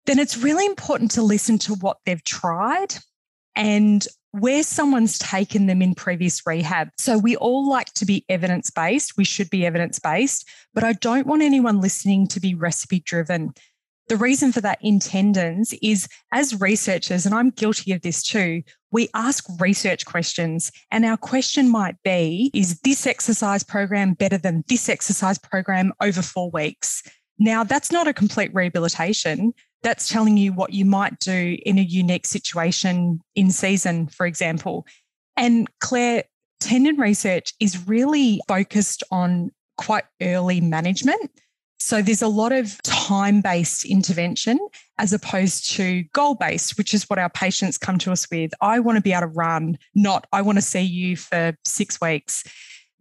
then 0.07 0.19
it's 0.19 0.37
really 0.37 0.67
important 0.67 1.11
to 1.13 1.23
listen 1.23 1.59
to 1.59 1.75
what 1.75 1.99
they've 2.05 2.25
tried 2.25 2.95
and 3.55 4.07
where 4.33 4.63
someone's 4.63 5.19
taken 5.19 5.67
them 5.67 5.83
in 5.83 5.95
previous 5.95 6.43
rehab. 6.47 6.89
So 6.99 7.19
we 7.19 7.37
all 7.37 7.69
like 7.69 7.93
to 7.95 8.07
be 8.07 8.25
evidence 8.29 8.71
based. 8.71 9.17
We 9.17 9.25
should 9.25 9.51
be 9.51 9.67
evidence 9.67 9.99
based, 9.99 10.49
but 10.73 10.85
I 10.85 10.95
don't 10.95 11.27
want 11.27 11.43
anyone 11.43 11.81
listening 11.81 12.27
to 12.29 12.41
be 12.41 12.55
recipe 12.55 13.01
driven. 13.01 13.53
The 14.09 14.17
reason 14.17 14.51
for 14.51 14.61
that 14.63 14.79
in 14.83 14.99
tendons 14.99 15.75
is 15.83 16.09
as 16.33 16.61
researchers, 16.61 17.25
and 17.25 17.35
I'm 17.35 17.51
guilty 17.51 17.93
of 17.93 18.01
this 18.01 18.23
too, 18.23 18.63
we 18.91 19.09
ask 19.15 19.45
research 19.61 20.05
questions. 20.07 20.73
And 20.91 21.05
our 21.05 21.17
question 21.17 21.71
might 21.71 21.97
be 22.03 22.51
Is 22.55 22.81
this 22.81 23.07
exercise 23.07 23.63
program 23.63 24.15
better 24.15 24.39
than 24.39 24.65
this 24.69 24.89
exercise 24.89 25.39
program 25.39 25.93
over 26.01 26.23
four 26.23 26.51
weeks? 26.51 27.03
Now, 27.43 27.65
that's 27.65 27.91
not 27.91 28.07
a 28.07 28.13
complete 28.13 28.55
rehabilitation. 28.55 29.53
That's 29.83 30.09
telling 30.09 30.37
you 30.37 30.53
what 30.53 30.73
you 30.73 30.85
might 30.85 31.19
do 31.19 31.59
in 31.67 31.77
a 31.77 31.83
unique 31.83 32.25
situation 32.25 33.21
in 33.35 33.51
season, 33.51 34.07
for 34.07 34.27
example. 34.27 34.87
And 35.37 35.69
Claire, 35.81 36.23
tendon 36.61 36.99
research 36.99 37.53
is 37.59 37.89
really 37.89 38.41
focused 38.47 39.03
on 39.11 39.51
quite 39.77 40.05
early 40.21 40.61
management. 40.61 41.33
So 41.81 42.01
there's 42.01 42.23
a 42.23 42.29
lot 42.29 42.53
of 42.53 42.81
time 42.83 43.41
based 43.41 43.85
intervention 43.87 44.61
as 44.99 45.13
opposed 45.13 45.69
to 45.73 46.05
goal 46.13 46.37
based, 46.37 46.79
which 46.79 46.95
is 46.95 47.11
what 47.11 47.19
our 47.19 47.31
patients 47.31 47.77
come 47.77 47.99
to 47.99 48.13
us 48.13 48.31
with. 48.31 48.53
I 48.61 48.79
want 48.79 48.99
to 48.99 49.03
be 49.03 49.13
able 49.13 49.23
to 49.23 49.27
run, 49.27 49.79
not 49.97 50.29
I 50.33 50.43
want 50.43 50.59
to 50.59 50.63
see 50.63 50.83
you 50.83 51.17
for 51.17 51.57
six 51.65 52.01
weeks. 52.01 52.45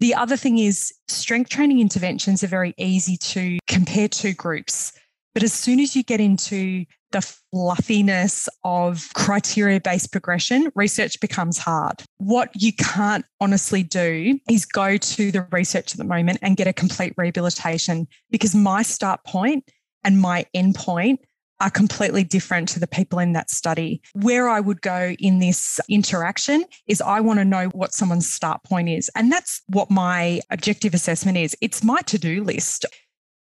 The 0.01 0.15
other 0.15 0.35
thing 0.35 0.57
is 0.57 0.91
strength 1.07 1.51
training 1.51 1.79
interventions 1.79 2.43
are 2.43 2.47
very 2.47 2.73
easy 2.77 3.17
to 3.17 3.59
compare 3.67 4.07
two 4.07 4.33
groups. 4.33 4.93
But 5.35 5.43
as 5.43 5.53
soon 5.53 5.79
as 5.79 5.95
you 5.95 6.01
get 6.01 6.19
into 6.19 6.85
the 7.11 7.21
fluffiness 7.21 8.49
of 8.63 9.07
criteria 9.13 9.79
based 9.79 10.11
progression, 10.11 10.71
research 10.73 11.21
becomes 11.21 11.59
hard. 11.59 12.01
What 12.17 12.49
you 12.59 12.73
can't 12.73 13.25
honestly 13.39 13.83
do 13.83 14.39
is 14.49 14.65
go 14.65 14.97
to 14.97 15.31
the 15.31 15.47
research 15.51 15.93
at 15.93 15.99
the 15.99 16.03
moment 16.03 16.39
and 16.41 16.57
get 16.57 16.67
a 16.67 16.73
complete 16.73 17.13
rehabilitation 17.15 18.07
because 18.31 18.55
my 18.55 18.81
start 18.81 19.23
point 19.23 19.69
and 20.03 20.19
my 20.19 20.47
end 20.55 20.73
point 20.73 21.19
are 21.61 21.69
completely 21.69 22.23
different 22.23 22.67
to 22.69 22.79
the 22.79 22.87
people 22.87 23.19
in 23.19 23.33
that 23.33 23.49
study. 23.49 24.01
Where 24.13 24.49
I 24.49 24.59
would 24.59 24.81
go 24.81 25.15
in 25.19 25.39
this 25.39 25.79
interaction 25.87 26.65
is 26.87 27.01
I 27.01 27.21
want 27.21 27.39
to 27.39 27.45
know 27.45 27.67
what 27.67 27.93
someone's 27.93 28.29
start 28.29 28.63
point 28.63 28.89
is. 28.89 29.09
And 29.15 29.31
that's 29.31 29.61
what 29.67 29.91
my 29.91 30.41
objective 30.49 30.93
assessment 30.93 31.37
is 31.37 31.55
it's 31.61 31.83
my 31.83 32.01
to 32.01 32.17
do 32.17 32.43
list. 32.43 32.85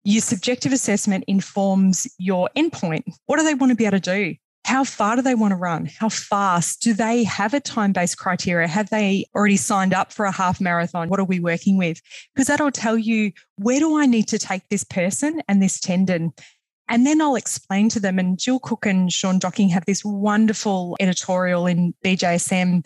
Your 0.05 0.21
subjective 0.21 0.73
assessment 0.73 1.25
informs 1.27 2.07
your 2.19 2.51
endpoint. 2.55 3.05
What 3.25 3.39
do 3.39 3.45
they 3.45 3.55
want 3.55 3.71
to 3.71 3.77
be 3.77 3.87
able 3.87 3.99
to 3.99 4.01
do? 4.01 4.35
How 4.67 4.83
far 4.83 5.17
do 5.17 5.23
they 5.23 5.35
want 5.35 5.53
to 5.53 5.57
run? 5.57 5.91
How 5.99 6.09
fast? 6.09 6.81
Do 6.81 6.95
they 6.95 7.25
have 7.25 7.53
a 7.53 7.61
time 7.61 7.93
based 7.93 8.19
criteria? 8.19 8.67
Have 8.67 8.89
they 8.89 9.27
already 9.35 9.59
signed 9.59 9.93
up 9.93 10.11
for 10.13 10.25
a 10.25 10.33
half 10.33 10.59
marathon? 10.59 11.11
What 11.11 11.21
are 11.21 11.25
we 11.25 11.39
working 11.39 11.77
with? 11.77 12.01
Because 12.35 12.49
that'll 12.49 12.71
tell 12.71 12.97
you 12.97 13.33
where 13.57 13.79
do 13.79 13.99
I 13.99 14.07
need 14.07 14.29
to 14.29 14.39
take 14.39 14.63
this 14.71 14.85
person 14.85 15.43
and 15.49 15.63
this 15.63 15.81
tendon? 15.81 16.33
And 16.89 17.07
then 17.07 17.21
I'll 17.21 17.37
explain 17.37 17.89
to 17.91 18.01
them. 18.01 18.19
And 18.19 18.39
Jill 18.39 18.59
Cook 18.59 18.87
and 18.87 19.13
Sean 19.13 19.39
Docking 19.39 19.69
have 19.71 19.87
this 19.87 20.05
wonderful 20.05 20.97
editorial 21.01 21.67
in 21.67 21.95
BJSM 22.05 22.85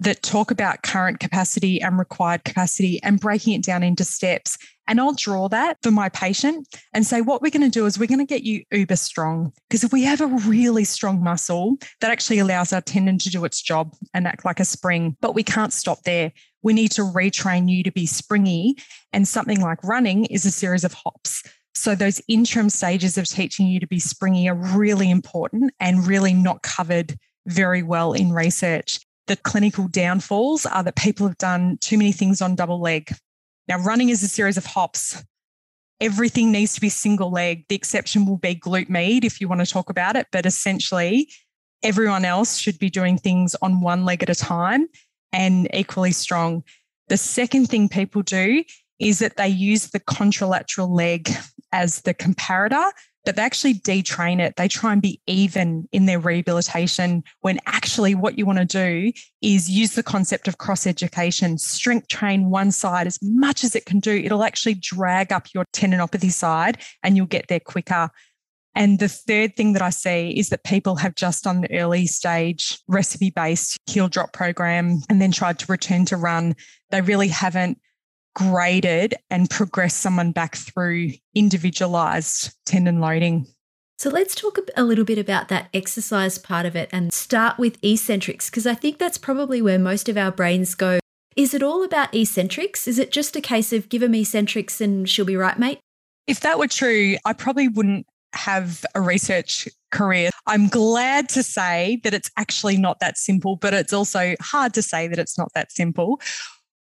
that 0.00 0.22
talk 0.22 0.50
about 0.50 0.82
current 0.82 1.18
capacity 1.18 1.80
and 1.80 1.98
required 1.98 2.44
capacity 2.44 3.02
and 3.02 3.18
breaking 3.18 3.54
it 3.54 3.64
down 3.64 3.82
into 3.82 4.04
steps. 4.04 4.56
And 4.86 5.00
I'll 5.00 5.12
draw 5.12 5.48
that 5.48 5.76
for 5.82 5.90
my 5.90 6.08
patient 6.08 6.68
and 6.94 7.04
say, 7.04 7.20
what 7.20 7.42
we're 7.42 7.50
going 7.50 7.68
to 7.68 7.68
do 7.68 7.84
is 7.84 7.98
we're 7.98 8.06
going 8.06 8.20
to 8.20 8.24
get 8.24 8.44
you 8.44 8.62
uber 8.70 8.96
strong. 8.96 9.52
Because 9.68 9.84
if 9.84 9.92
we 9.92 10.04
have 10.04 10.20
a 10.20 10.26
really 10.26 10.84
strong 10.84 11.22
muscle, 11.22 11.76
that 12.00 12.10
actually 12.10 12.38
allows 12.38 12.72
our 12.72 12.80
tendon 12.80 13.18
to 13.18 13.28
do 13.28 13.44
its 13.44 13.60
job 13.60 13.94
and 14.14 14.26
act 14.26 14.44
like 14.44 14.60
a 14.60 14.64
spring. 14.64 15.16
But 15.20 15.34
we 15.34 15.42
can't 15.42 15.72
stop 15.72 16.02
there. 16.04 16.32
We 16.62 16.72
need 16.72 16.92
to 16.92 17.02
retrain 17.02 17.68
you 17.68 17.82
to 17.82 17.92
be 17.92 18.06
springy. 18.06 18.76
And 19.12 19.26
something 19.26 19.60
like 19.60 19.82
running 19.82 20.26
is 20.26 20.46
a 20.46 20.50
series 20.50 20.84
of 20.84 20.94
hops. 20.94 21.42
So, 21.78 21.94
those 21.94 22.20
interim 22.26 22.70
stages 22.70 23.16
of 23.16 23.26
teaching 23.26 23.68
you 23.68 23.78
to 23.78 23.86
be 23.86 24.00
springy 24.00 24.48
are 24.48 24.54
really 24.76 25.08
important 25.08 25.72
and 25.78 26.04
really 26.08 26.34
not 26.34 26.62
covered 26.62 27.16
very 27.46 27.84
well 27.84 28.12
in 28.14 28.32
research. 28.32 28.98
The 29.28 29.36
clinical 29.36 29.86
downfalls 29.86 30.66
are 30.66 30.82
that 30.82 30.96
people 30.96 31.28
have 31.28 31.38
done 31.38 31.78
too 31.80 31.96
many 31.96 32.10
things 32.10 32.42
on 32.42 32.56
double 32.56 32.80
leg. 32.80 33.14
Now, 33.68 33.78
running 33.78 34.08
is 34.08 34.24
a 34.24 34.28
series 34.28 34.56
of 34.56 34.66
hops. 34.66 35.22
Everything 36.00 36.50
needs 36.50 36.74
to 36.74 36.80
be 36.80 36.88
single 36.88 37.30
leg. 37.30 37.64
The 37.68 37.76
exception 37.76 38.26
will 38.26 38.38
be 38.38 38.56
glute 38.56 38.88
med 38.88 39.24
if 39.24 39.40
you 39.40 39.46
want 39.46 39.60
to 39.60 39.72
talk 39.72 39.88
about 39.88 40.16
it, 40.16 40.26
but 40.32 40.46
essentially, 40.46 41.30
everyone 41.84 42.24
else 42.24 42.58
should 42.58 42.80
be 42.80 42.90
doing 42.90 43.16
things 43.18 43.54
on 43.62 43.80
one 43.80 44.04
leg 44.04 44.24
at 44.24 44.30
a 44.30 44.34
time 44.34 44.88
and 45.32 45.68
equally 45.72 46.10
strong. 46.10 46.64
The 47.06 47.16
second 47.16 47.66
thing 47.66 47.88
people 47.88 48.22
do 48.22 48.64
is 48.98 49.18
that 49.20 49.36
they 49.36 49.48
use 49.48 49.88
the 49.88 50.00
contralateral 50.00 50.88
leg 50.88 51.30
as 51.72 52.00
the 52.02 52.14
comparator, 52.14 52.90
but 53.24 53.36
they 53.36 53.42
actually 53.42 53.74
detrain 53.74 54.40
it. 54.40 54.56
They 54.56 54.68
try 54.68 54.92
and 54.92 55.02
be 55.02 55.20
even 55.26 55.86
in 55.92 56.06
their 56.06 56.18
rehabilitation 56.18 57.22
when 57.40 57.60
actually 57.66 58.14
what 58.14 58.38
you 58.38 58.46
want 58.46 58.58
to 58.58 58.64
do 58.64 59.12
is 59.42 59.68
use 59.68 59.94
the 59.94 60.02
concept 60.02 60.48
of 60.48 60.58
cross 60.58 60.86
education, 60.86 61.58
strength 61.58 62.08
train 62.08 62.50
one 62.50 62.72
side 62.72 63.06
as 63.06 63.18
much 63.22 63.64
as 63.64 63.76
it 63.76 63.84
can 63.84 64.00
do. 64.00 64.12
It'll 64.12 64.44
actually 64.44 64.74
drag 64.74 65.32
up 65.32 65.48
your 65.52 65.64
tendinopathy 65.74 66.32
side 66.32 66.78
and 67.02 67.16
you'll 67.16 67.26
get 67.26 67.48
there 67.48 67.60
quicker. 67.60 68.08
And 68.74 68.98
the 68.98 69.08
third 69.08 69.56
thing 69.56 69.72
that 69.72 69.82
I 69.82 69.90
see 69.90 70.30
is 70.30 70.50
that 70.50 70.64
people 70.64 70.96
have 70.96 71.14
just 71.14 71.46
on 71.46 71.62
the 71.62 71.78
early 71.78 72.06
stage 72.06 72.78
recipe 72.86 73.30
based 73.30 73.76
heel 73.86 74.08
drop 74.08 74.32
program 74.32 75.00
and 75.10 75.20
then 75.20 75.32
tried 75.32 75.58
to 75.58 75.70
return 75.70 76.04
to 76.06 76.16
run. 76.16 76.54
They 76.90 77.00
really 77.00 77.28
haven't 77.28 77.78
graded 78.38 79.14
and 79.30 79.50
progress 79.50 79.96
someone 79.96 80.30
back 80.30 80.54
through 80.54 81.10
individualized 81.34 82.54
tendon 82.64 83.00
loading. 83.00 83.46
So 83.98 84.10
let's 84.10 84.36
talk 84.36 84.58
a 84.76 84.84
little 84.84 85.04
bit 85.04 85.18
about 85.18 85.48
that 85.48 85.68
exercise 85.74 86.38
part 86.38 86.64
of 86.64 86.76
it 86.76 86.88
and 86.92 87.12
start 87.12 87.58
with 87.58 87.78
eccentrics, 87.82 88.48
because 88.48 88.64
I 88.64 88.74
think 88.74 88.98
that's 88.98 89.18
probably 89.18 89.60
where 89.60 89.78
most 89.78 90.08
of 90.08 90.16
our 90.16 90.30
brains 90.30 90.76
go. 90.76 91.00
Is 91.34 91.52
it 91.52 91.64
all 91.64 91.82
about 91.82 92.14
eccentrics? 92.14 92.86
Is 92.86 93.00
it 93.00 93.10
just 93.10 93.34
a 93.34 93.40
case 93.40 93.72
of 93.72 93.88
give 93.88 94.02
them 94.02 94.14
eccentrics 94.14 94.80
and 94.80 95.08
she'll 95.08 95.24
be 95.24 95.36
right, 95.36 95.58
mate? 95.58 95.80
If 96.28 96.40
that 96.40 96.60
were 96.60 96.68
true, 96.68 97.16
I 97.24 97.32
probably 97.32 97.66
wouldn't 97.66 98.06
have 98.34 98.84
a 98.94 99.00
research 99.00 99.66
career. 99.90 100.30
I'm 100.46 100.68
glad 100.68 101.28
to 101.30 101.42
say 101.42 102.00
that 102.04 102.14
it's 102.14 102.30
actually 102.36 102.76
not 102.76 103.00
that 103.00 103.18
simple, 103.18 103.56
but 103.56 103.74
it's 103.74 103.92
also 103.92 104.36
hard 104.40 104.74
to 104.74 104.82
say 104.82 105.08
that 105.08 105.18
it's 105.18 105.36
not 105.36 105.48
that 105.54 105.72
simple. 105.72 106.20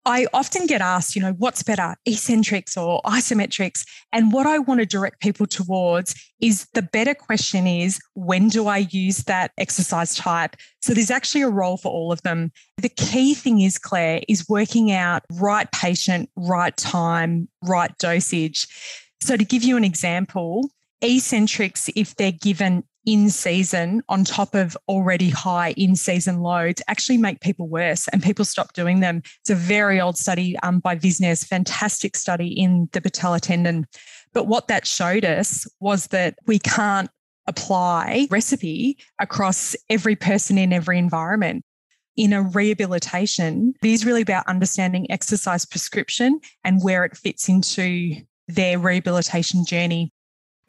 I 0.09 0.27
often 0.33 0.67
get 0.67 0.81
asked, 0.81 1.15
you 1.15 1.21
know, 1.21 1.35
what's 1.35 1.63
better, 1.63 1.95
eccentrics 2.07 2.79
or 2.79 3.03
isometrics? 3.03 3.85
And 4.11 4.33
what 4.33 4.47
I 4.47 4.59
want 4.59 4.81
to 4.81 4.87
direct 4.87 5.21
people 5.21 5.47
towards 5.47 6.15
is 6.41 6.67
the 6.73 6.81
better 6.81 7.13
question 7.13 7.67
is 7.67 8.01
when 8.15 8.49
do 8.49 8.69
I 8.69 8.89
use 8.91 9.25
that 9.25 9.53
exercise 9.59 10.15
type? 10.15 10.57
So 10.81 10.95
there's 10.95 11.11
actually 11.11 11.43
a 11.43 11.51
role 11.51 11.77
for 11.77 11.93
all 11.93 12.11
of 12.11 12.23
them. 12.23 12.53
The 12.79 12.89
key 12.89 13.35
thing 13.35 13.61
is, 13.61 13.77
Claire, 13.77 14.23
is 14.29 14.49
working 14.49 14.91
out 14.91 15.25
right 15.33 15.71
patient, 15.73 16.31
right 16.37 16.75
time, 16.75 17.47
right 17.63 17.97
dosage. 17.99 18.67
So 19.21 19.37
to 19.37 19.45
give 19.45 19.63
you 19.63 19.77
an 19.77 19.85
example, 19.85 20.71
eccentrics, 21.03 21.91
if 21.95 22.17
they're 22.17 22.33
given 22.33 22.83
in 23.07 23.31
season 23.31 24.03
on 24.09 24.25
top 24.25 24.55
of 24.55 24.77
already 24.89 25.31
high 25.31 25.73
in 25.77 25.97
season 25.97 26.41
loads 26.41 26.83
actually 26.89 27.17
make 27.17 27.41
people 27.41 27.69
worse 27.69 28.07
and 28.09 28.23
people 28.23 28.45
stop 28.45 28.73
doing 28.75 29.01
them. 29.01 29.23
It's 29.41 29.51
a 29.51 29.55
very 29.55 30.01
old 30.01 30.19
study 30.19 30.59
um, 30.63 30.81
by 30.81 30.97
Visnes, 30.97 31.47
fantastic 31.47 32.17
study 32.17 32.49
in 32.49 32.89
the 32.93 33.01
patella 33.01 33.41
tendon. 33.41 33.87
But 34.33 34.47
what 34.47 34.69
that 34.69 34.87
showed 34.87 35.25
us 35.25 35.67
was 35.81 36.09
that 36.09 36.37
we 36.47 36.59
can't 36.59 37.11
apply 37.47 38.29
recipe 38.31 38.99
across 39.19 39.75
every 39.89 40.15
person 40.15 40.59
in 40.59 40.73
every 40.73 40.99
environment. 40.99 41.65
In 42.17 42.33
a 42.33 42.43
rehabilitation, 42.43 43.75
it 43.83 43.89
is 43.89 44.05
really 44.05 44.23
about 44.23 44.47
understanding 44.47 45.11
exercise 45.11 45.65
prescription 45.65 46.41
and 46.65 46.83
where 46.83 47.05
it 47.05 47.17
fits 47.17 47.49
into 47.49 48.17
their 48.49 48.79
rehabilitation 48.79 49.65
journey. 49.65 50.13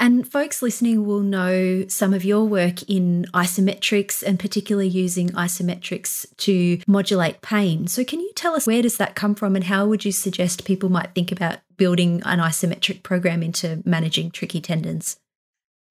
And 0.01 0.25
folks 0.25 0.61
listening 0.61 1.05
will 1.05 1.19
know 1.19 1.85
some 1.89 2.13
of 2.13 2.23
your 2.23 2.45
work 2.45 2.83
in 2.89 3.25
isometrics 3.33 4.23
and 4.23 4.39
particularly 4.39 4.87
using 4.87 5.29
isometrics 5.31 6.25
to 6.37 6.79
modulate 6.87 7.41
pain. 7.41 7.87
So 7.87 8.05
can 8.05 8.21
you 8.21 8.31
tell 8.33 8.55
us 8.55 8.65
where 8.65 8.81
does 8.81 8.95
that 8.95 9.15
come 9.15 9.35
from 9.35 9.57
and 9.57 9.65
how 9.65 9.87
would 9.87 10.05
you 10.05 10.13
suggest 10.13 10.63
people 10.63 10.87
might 10.87 11.13
think 11.13 11.33
about 11.33 11.57
building 11.75 12.21
an 12.23 12.39
isometric 12.39 13.03
program 13.03 13.43
into 13.43 13.81
managing 13.85 14.31
tricky 14.31 14.61
tendons? 14.61 15.17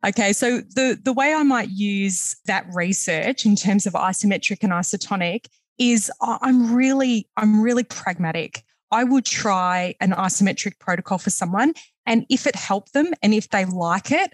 Okay, 0.07 0.33
so 0.33 0.61
the, 0.61 0.99
the 1.03 1.12
way 1.12 1.35
I 1.35 1.43
might 1.43 1.69
use 1.69 2.37
that 2.47 2.67
research 2.73 3.45
in 3.45 3.57
terms 3.57 3.87
of 3.87 3.93
isometric 3.93 4.62
and 4.62 4.73
isotonic 4.73 5.49
is 5.77 6.11
I'm 6.23 6.75
really, 6.75 7.29
I'm 7.37 7.61
really 7.61 7.85
pragmatic. 7.85 8.62
I 8.91 9.05
would 9.05 9.27
try 9.27 9.97
an 10.00 10.12
isometric 10.12 10.79
protocol 10.79 11.19
for 11.19 11.31
someone 11.31 11.75
and 12.09 12.25
if 12.31 12.47
it 12.47 12.57
helped 12.57 12.95
them 12.95 13.12
and 13.23 13.35
if 13.35 13.50
they 13.50 13.67
like 13.67 14.11
it, 14.11 14.33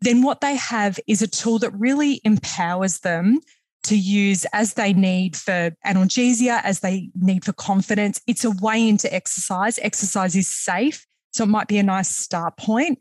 then 0.00 0.22
what 0.22 0.40
they 0.40 0.56
have 0.56 0.98
is 1.08 1.20
a 1.20 1.26
tool 1.26 1.58
that 1.58 1.72
really 1.72 2.20
empowers 2.24 3.00
them 3.00 3.40
to 3.82 3.96
use 3.96 4.46
as 4.52 4.74
they 4.74 4.92
need 4.92 5.36
for 5.36 5.72
analgesia, 5.84 6.62
as 6.62 6.80
they 6.80 7.10
need 7.16 7.44
for 7.44 7.52
confidence. 7.52 8.20
It's 8.26 8.44
a 8.44 8.50
way 8.50 8.88
into 8.88 9.12
exercise. 9.12 9.78
Exercise 9.80 10.36
is 10.36 10.48
safe. 10.48 11.04
So 11.32 11.44
it 11.44 11.48
might 11.48 11.68
be 11.68 11.78
a 11.78 11.82
nice 11.82 12.08
start 12.08 12.56
point, 12.56 12.98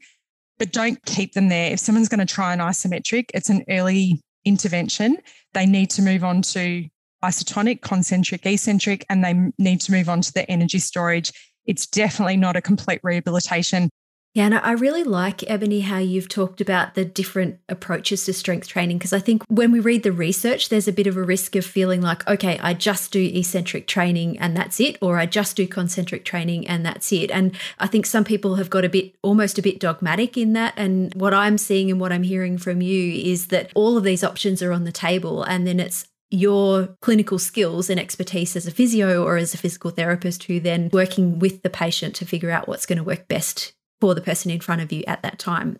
but 0.57 0.71
don't 0.71 1.03
keep 1.05 1.33
them 1.33 1.49
there. 1.49 1.71
If 1.71 1.79
someone's 1.79 2.09
going 2.09 2.25
to 2.25 2.33
try 2.33 2.51
an 2.51 2.59
isometric, 2.59 3.25
it's 3.33 3.49
an 3.49 3.63
early 3.69 4.21
intervention. 4.43 5.17
They 5.53 5.65
need 5.65 5.91
to 5.91 6.01
move 6.01 6.23
on 6.23 6.41
to 6.43 6.85
isotonic, 7.23 7.81
concentric, 7.81 8.45
eccentric, 8.45 9.05
and 9.09 9.23
they 9.23 9.51
need 9.57 9.81
to 9.81 9.91
move 9.91 10.09
on 10.09 10.21
to 10.21 10.33
the 10.33 10.49
energy 10.49 10.79
storage. 10.79 11.31
It's 11.65 11.87
definitely 11.87 12.37
not 12.37 12.55
a 12.55 12.61
complete 12.61 12.99
rehabilitation. 13.03 13.89
Yeah, 14.35 14.47
and 14.47 14.55
I 14.55 14.73
really 14.73 15.05
like, 15.05 15.49
Ebony, 15.49 15.79
how 15.79 15.97
you've 15.97 16.27
talked 16.27 16.59
about 16.59 16.93
the 16.93 17.05
different 17.05 17.57
approaches 17.69 18.25
to 18.25 18.33
strength 18.33 18.67
training. 18.67 18.97
Because 18.97 19.13
I 19.13 19.19
think 19.19 19.43
when 19.47 19.71
we 19.71 19.79
read 19.79 20.03
the 20.03 20.11
research, 20.11 20.67
there's 20.67 20.89
a 20.89 20.93
bit 20.93 21.07
of 21.07 21.15
a 21.15 21.23
risk 21.23 21.55
of 21.55 21.65
feeling 21.65 22.01
like, 22.01 22.27
okay, 22.27 22.59
I 22.59 22.73
just 22.73 23.13
do 23.13 23.23
eccentric 23.23 23.87
training 23.87 24.37
and 24.39 24.55
that's 24.55 24.81
it, 24.81 24.97
or 25.01 25.17
I 25.19 25.25
just 25.25 25.55
do 25.55 25.65
concentric 25.65 26.25
training 26.25 26.67
and 26.67 26.85
that's 26.85 27.13
it. 27.13 27.31
And 27.31 27.55
I 27.79 27.87
think 27.87 28.05
some 28.05 28.25
people 28.25 28.55
have 28.55 28.69
got 28.69 28.83
a 28.83 28.89
bit, 28.89 29.15
almost 29.23 29.57
a 29.57 29.61
bit 29.61 29.79
dogmatic 29.79 30.37
in 30.37 30.51
that. 30.51 30.73
And 30.75 31.13
what 31.13 31.33
I'm 31.33 31.57
seeing 31.57 31.89
and 31.89 32.01
what 32.01 32.11
I'm 32.11 32.23
hearing 32.23 32.57
from 32.57 32.81
you 32.81 33.13
is 33.13 33.47
that 33.47 33.71
all 33.73 33.95
of 33.95 34.03
these 34.03 34.21
options 34.21 34.61
are 34.61 34.73
on 34.73 34.83
the 34.83 34.91
table. 34.91 35.43
And 35.43 35.65
then 35.65 35.79
it's 35.79 36.07
your 36.29 36.89
clinical 37.01 37.39
skills 37.39 37.89
and 37.89 38.01
expertise 38.01 38.57
as 38.57 38.67
a 38.67 38.71
physio 38.71 39.23
or 39.23 39.37
as 39.37 39.53
a 39.53 39.57
physical 39.57 39.91
therapist 39.91 40.43
who 40.43 40.59
then 40.59 40.89
working 40.91 41.39
with 41.39 41.61
the 41.61 41.69
patient 41.69 42.15
to 42.15 42.25
figure 42.25 42.51
out 42.51 42.67
what's 42.67 42.85
going 42.85 42.97
to 42.97 43.03
work 43.03 43.29
best 43.29 43.74
for 44.01 44.13
the 44.15 44.21
person 44.21 44.51
in 44.51 44.59
front 44.59 44.81
of 44.81 44.91
you 44.91 45.03
at 45.07 45.21
that 45.23 45.39
time. 45.39 45.77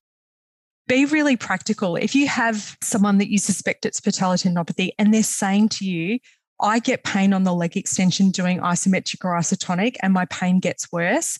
Be 0.88 1.06
really 1.06 1.36
practical. 1.36 1.96
If 1.96 2.14
you 2.14 2.28
have 2.28 2.78
someone 2.82 3.18
that 3.18 3.30
you 3.32 3.40
suspect 3.40 3.86
it's 3.86 4.00
patellar 4.00 4.42
tendinopathy 4.42 4.92
and 5.00 5.14
they're 5.14 5.24
saying 5.24 5.70
to 5.70 5.86
you, 5.86 6.20
I 6.62 6.80
get 6.80 7.04
pain 7.04 7.34
on 7.34 7.44
the 7.44 7.54
leg 7.54 7.76
extension 7.76 8.30
doing 8.30 8.60
isometric 8.60 9.26
or 9.26 9.32
isotonic 9.32 9.96
and 10.02 10.14
my 10.14 10.26
pain 10.26 10.60
gets 10.60 10.92
worse, 10.92 11.38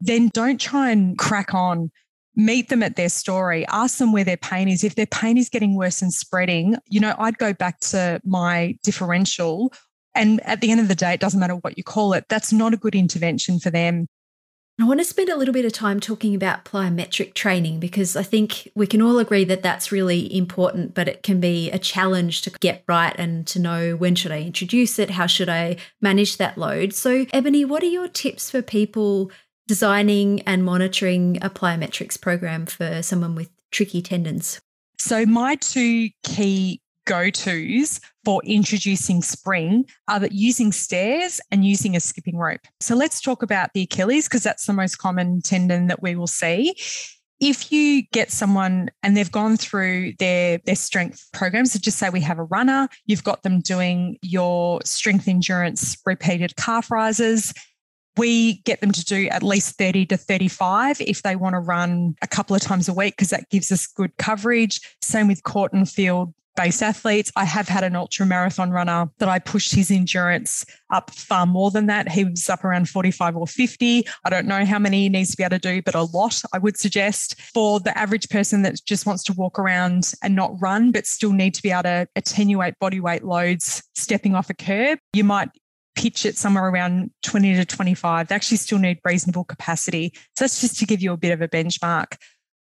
then 0.00 0.28
don't 0.34 0.60
try 0.60 0.90
and 0.90 1.16
crack 1.16 1.54
on. 1.54 1.90
meet 2.38 2.68
them 2.68 2.84
at 2.84 2.96
their 2.96 3.08
story, 3.08 3.66
ask 3.66 3.98
them 3.98 4.12
where 4.12 4.24
their 4.24 4.36
pain 4.36 4.68
is. 4.68 4.84
If 4.84 4.94
their 4.94 5.06
pain 5.06 5.36
is 5.36 5.48
getting 5.48 5.74
worse 5.74 6.00
and 6.00 6.12
spreading, 6.12 6.76
you 6.86 7.00
know, 7.00 7.14
I'd 7.18 7.36
go 7.36 7.52
back 7.52 7.80
to 7.80 8.20
my 8.24 8.78
differential. 8.84 9.72
And 10.14 10.40
at 10.46 10.60
the 10.60 10.70
end 10.70 10.80
of 10.80 10.88
the 10.88 10.94
day, 10.94 11.12
it 11.12 11.20
doesn't 11.20 11.40
matter 11.40 11.56
what 11.56 11.76
you 11.76 11.84
call 11.84 12.12
it, 12.12 12.24
that's 12.28 12.52
not 12.52 12.72
a 12.72 12.78
good 12.78 12.94
intervention 12.94 13.58
for 13.58 13.70
them. 13.70 14.06
I 14.80 14.84
want 14.84 15.00
to 15.00 15.04
spend 15.04 15.28
a 15.28 15.36
little 15.36 15.52
bit 15.52 15.64
of 15.64 15.72
time 15.72 15.98
talking 15.98 16.36
about 16.36 16.64
plyometric 16.64 17.34
training 17.34 17.80
because 17.80 18.14
I 18.14 18.22
think 18.22 18.70
we 18.76 18.86
can 18.86 19.02
all 19.02 19.18
agree 19.18 19.42
that 19.42 19.60
that's 19.60 19.90
really 19.90 20.32
important, 20.34 20.94
but 20.94 21.08
it 21.08 21.24
can 21.24 21.40
be 21.40 21.68
a 21.72 21.80
challenge 21.80 22.42
to 22.42 22.50
get 22.60 22.84
right 22.86 23.14
and 23.18 23.44
to 23.48 23.58
know 23.58 23.96
when 23.96 24.14
should 24.14 24.30
I 24.30 24.40
introduce 24.42 25.00
it, 25.00 25.10
how 25.10 25.26
should 25.26 25.48
I 25.48 25.78
manage 26.00 26.36
that 26.36 26.56
load. 26.56 26.94
So, 26.94 27.26
Ebony, 27.32 27.64
what 27.64 27.82
are 27.82 27.86
your 27.86 28.06
tips 28.06 28.52
for 28.52 28.62
people 28.62 29.32
designing 29.66 30.42
and 30.42 30.64
monitoring 30.64 31.38
a 31.42 31.50
plyometrics 31.50 32.20
program 32.20 32.64
for 32.64 33.02
someone 33.02 33.34
with 33.34 33.50
tricky 33.72 34.00
tendons? 34.00 34.60
So, 34.96 35.26
my 35.26 35.56
two 35.56 36.10
key 36.22 36.80
go 37.08 37.30
tos 37.30 38.00
for 38.24 38.42
introducing 38.44 39.22
spring 39.22 39.86
are 40.06 40.20
that 40.20 40.32
using 40.32 40.70
stairs 40.70 41.40
and 41.50 41.64
using 41.64 41.96
a 41.96 42.00
skipping 42.00 42.36
rope. 42.36 42.60
So, 42.80 42.94
let's 42.94 43.20
talk 43.20 43.42
about 43.42 43.72
the 43.72 43.82
Achilles 43.82 44.28
because 44.28 44.42
that's 44.42 44.66
the 44.66 44.72
most 44.72 44.96
common 44.96 45.40
tendon 45.40 45.88
that 45.88 46.02
we 46.02 46.14
will 46.14 46.28
see. 46.28 46.76
If 47.40 47.72
you 47.72 48.02
get 48.12 48.30
someone 48.30 48.90
and 49.02 49.16
they've 49.16 49.30
gone 49.30 49.56
through 49.56 50.14
their, 50.18 50.58
their 50.66 50.74
strength 50.74 51.28
programs, 51.32 51.72
so 51.72 51.78
just 51.78 51.98
say 51.98 52.10
we 52.10 52.20
have 52.20 52.38
a 52.38 52.44
runner, 52.44 52.88
you've 53.06 53.22
got 53.22 53.44
them 53.44 53.60
doing 53.60 54.18
your 54.22 54.80
strength 54.84 55.28
endurance 55.28 55.96
repeated 56.04 56.56
calf 56.56 56.90
rises, 56.90 57.54
we 58.16 58.54
get 58.62 58.80
them 58.80 58.90
to 58.90 59.04
do 59.04 59.28
at 59.28 59.44
least 59.44 59.78
30 59.78 60.06
to 60.06 60.16
35 60.16 61.00
if 61.00 61.22
they 61.22 61.36
want 61.36 61.54
to 61.54 61.60
run 61.60 62.16
a 62.20 62.26
couple 62.26 62.56
of 62.56 62.60
times 62.60 62.88
a 62.88 62.92
week 62.92 63.14
because 63.16 63.30
that 63.30 63.48
gives 63.48 63.70
us 63.70 63.86
good 63.86 64.16
coverage. 64.18 64.80
Same 65.00 65.28
with 65.28 65.44
court 65.44 65.72
and 65.72 65.88
field 65.88 66.34
based 66.58 66.82
athletes. 66.82 67.30
I 67.36 67.44
have 67.44 67.68
had 67.68 67.84
an 67.84 67.94
ultra 67.94 68.26
marathon 68.26 68.72
runner 68.72 69.08
that 69.18 69.28
I 69.28 69.38
pushed 69.38 69.74
his 69.74 69.92
endurance 69.92 70.64
up 70.90 71.10
far 71.12 71.46
more 71.46 71.70
than 71.70 71.86
that. 71.86 72.10
He 72.10 72.24
was 72.24 72.50
up 72.50 72.64
around 72.64 72.88
45 72.88 73.36
or 73.36 73.46
50. 73.46 74.04
I 74.24 74.30
don't 74.30 74.46
know 74.46 74.64
how 74.64 74.80
many 74.80 75.02
he 75.02 75.08
needs 75.08 75.30
to 75.30 75.36
be 75.36 75.44
able 75.44 75.56
to 75.56 75.60
do, 75.60 75.80
but 75.82 75.94
a 75.94 76.02
lot, 76.02 76.42
I 76.52 76.58
would 76.58 76.76
suggest. 76.76 77.40
For 77.54 77.78
the 77.78 77.96
average 77.96 78.28
person 78.28 78.62
that 78.62 78.80
just 78.84 79.06
wants 79.06 79.22
to 79.24 79.32
walk 79.34 79.58
around 79.58 80.12
and 80.20 80.34
not 80.34 80.60
run, 80.60 80.90
but 80.90 81.06
still 81.06 81.32
need 81.32 81.54
to 81.54 81.62
be 81.62 81.70
able 81.70 81.84
to 81.84 82.08
attenuate 82.16 82.74
body 82.80 82.98
weight 82.98 83.22
loads 83.22 83.84
stepping 83.94 84.34
off 84.34 84.50
a 84.50 84.54
curb, 84.54 84.98
you 85.12 85.22
might 85.22 85.50
pitch 85.94 86.26
it 86.26 86.36
somewhere 86.36 86.68
around 86.68 87.10
20 87.22 87.54
to 87.54 87.64
25. 87.64 88.28
They 88.28 88.34
actually 88.34 88.56
still 88.56 88.78
need 88.78 88.98
reasonable 89.04 89.44
capacity. 89.44 90.12
So 90.36 90.44
that's 90.44 90.60
just 90.60 90.78
to 90.78 90.86
give 90.86 91.02
you 91.02 91.12
a 91.12 91.16
bit 91.16 91.32
of 91.32 91.40
a 91.40 91.48
benchmark. 91.48 92.16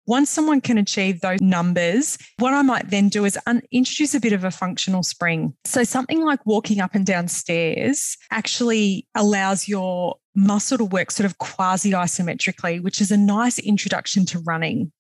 Once 0.08 0.30
someone 0.30 0.62
can 0.62 0.78
achieve 0.78 1.22
those 1.22 1.42
numbers, 1.42 2.18
what 2.38 2.54
I 2.54 2.62
might 2.62 2.92
then 2.92 3.10
do 3.10 3.26
is 3.26 3.40
un- 3.48 3.64
introduce 3.72 4.14
a 4.14 4.20
bit 4.20 4.34
of 4.34 4.44
a 4.44 4.52
functional 4.52 5.02
spring. 5.02 5.54
So, 5.66 5.84
something 5.84 6.24
like 6.24 6.46
walking 6.46 6.80
up 6.80 6.94
and 6.94 7.06
down 7.06 7.28
stairs 7.28 8.18
actually 8.32 9.08
allows 9.16 9.68
your 9.68 10.18
muscle 10.36 10.78
to 10.78 10.86
work 10.86 11.10
sort 11.12 11.26
of 11.26 11.38
quasi 11.40 11.92
isometrically, 11.92 12.84
which 12.84 13.02
is 13.02 13.10
a 13.10 13.18
nice 13.18 13.58
introduction 13.58 14.26
to 14.28 14.40
running. 14.40 14.92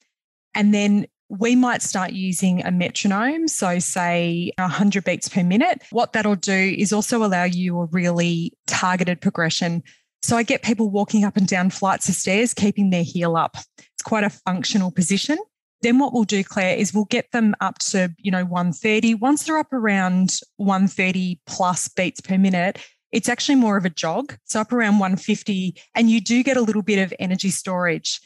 And 0.55 0.73
then 0.73 1.05
we 1.29 1.55
might 1.55 1.81
start 1.81 2.11
using 2.11 2.63
a 2.63 2.71
metronome. 2.71 3.47
So, 3.47 3.77
say 3.77 4.51
100 4.57 5.03
beats 5.03 5.29
per 5.29 5.43
minute. 5.43 5.83
What 5.91 6.13
that'll 6.13 6.35
do 6.35 6.75
is 6.77 6.91
also 6.91 7.23
allow 7.23 7.43
you 7.43 7.79
a 7.79 7.85
really 7.85 8.53
targeted 8.65 9.21
progression. 9.21 9.83
So, 10.23 10.35
I 10.35 10.41
get 10.41 10.63
people 10.63 10.89
walking 10.89 11.23
up 11.23 11.37
and 11.37 11.47
down 11.47 11.69
flights 11.69 12.09
of 12.09 12.15
stairs, 12.15 12.55
keeping 12.55 12.89
their 12.89 13.03
heel 13.03 13.35
up. 13.35 13.57
Quite 14.05 14.23
a 14.23 14.29
functional 14.29 14.91
position. 14.91 15.37
Then 15.81 15.99
what 15.99 16.13
we'll 16.13 16.23
do, 16.23 16.43
Claire, 16.43 16.77
is 16.77 16.93
we'll 16.93 17.05
get 17.05 17.31
them 17.31 17.53
up 17.59 17.79
to, 17.79 18.13
you 18.17 18.31
know, 18.31 18.45
130. 18.45 19.15
Once 19.15 19.43
they're 19.43 19.57
up 19.57 19.73
around 19.73 20.39
130 20.57 21.41
plus 21.45 21.89
beats 21.89 22.21
per 22.21 22.37
minute, 22.37 22.79
it's 23.11 23.29
actually 23.29 23.55
more 23.55 23.77
of 23.77 23.85
a 23.85 23.89
jog. 23.89 24.35
So 24.45 24.61
up 24.61 24.71
around 24.71 24.99
150, 24.99 25.75
and 25.93 26.09
you 26.09 26.21
do 26.21 26.43
get 26.43 26.57
a 26.57 26.61
little 26.61 26.81
bit 26.81 26.99
of 26.99 27.13
energy 27.19 27.49
storage. 27.49 28.19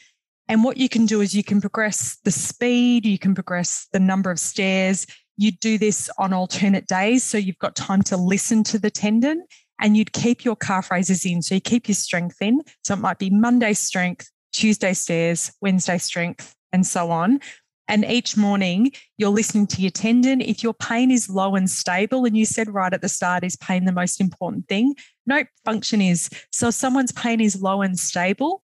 And 0.48 0.64
what 0.64 0.78
you 0.78 0.88
can 0.88 1.06
do 1.06 1.20
is 1.20 1.34
you 1.34 1.44
can 1.44 1.60
progress 1.60 2.18
the 2.24 2.30
speed, 2.30 3.06
you 3.06 3.18
can 3.18 3.34
progress 3.34 3.86
the 3.92 4.00
number 4.00 4.30
of 4.30 4.38
stairs. 4.38 5.06
You 5.36 5.52
do 5.52 5.78
this 5.78 6.10
on 6.18 6.32
alternate 6.32 6.86
days. 6.86 7.22
So 7.22 7.38
you've 7.38 7.58
got 7.58 7.76
time 7.76 8.02
to 8.02 8.16
listen 8.16 8.64
to 8.64 8.78
the 8.78 8.90
tendon 8.90 9.46
and 9.80 9.96
you'd 9.96 10.12
keep 10.12 10.44
your 10.44 10.56
calf 10.56 10.90
raises 10.90 11.24
in. 11.24 11.40
So 11.40 11.54
you 11.54 11.60
keep 11.60 11.88
your 11.88 11.94
strength 11.94 12.42
in. 12.42 12.62
So 12.82 12.94
it 12.94 13.00
might 13.00 13.18
be 13.18 13.30
Monday 13.30 13.72
strength, 13.74 14.28
Tuesday 14.52 14.92
stairs, 14.92 15.52
Wednesday 15.60 15.98
strength, 15.98 16.54
and 16.72 16.86
so 16.86 17.10
on. 17.10 17.40
And 17.88 18.04
each 18.04 18.36
morning 18.36 18.92
you're 19.18 19.30
listening 19.30 19.66
to 19.68 19.82
your 19.82 19.90
tendon. 19.90 20.40
If 20.40 20.62
your 20.62 20.74
pain 20.74 21.10
is 21.10 21.28
low 21.28 21.56
and 21.56 21.68
stable, 21.68 22.24
and 22.24 22.36
you 22.36 22.46
said 22.46 22.72
right 22.72 22.92
at 22.92 23.02
the 23.02 23.08
start, 23.08 23.42
is 23.42 23.56
pain 23.56 23.84
the 23.84 23.92
most 23.92 24.20
important 24.20 24.68
thing? 24.68 24.94
Nope, 25.26 25.48
function 25.64 26.00
is. 26.00 26.30
So 26.52 26.68
if 26.68 26.74
someone's 26.74 27.12
pain 27.12 27.40
is 27.40 27.60
low 27.60 27.82
and 27.82 27.98
stable, 27.98 28.62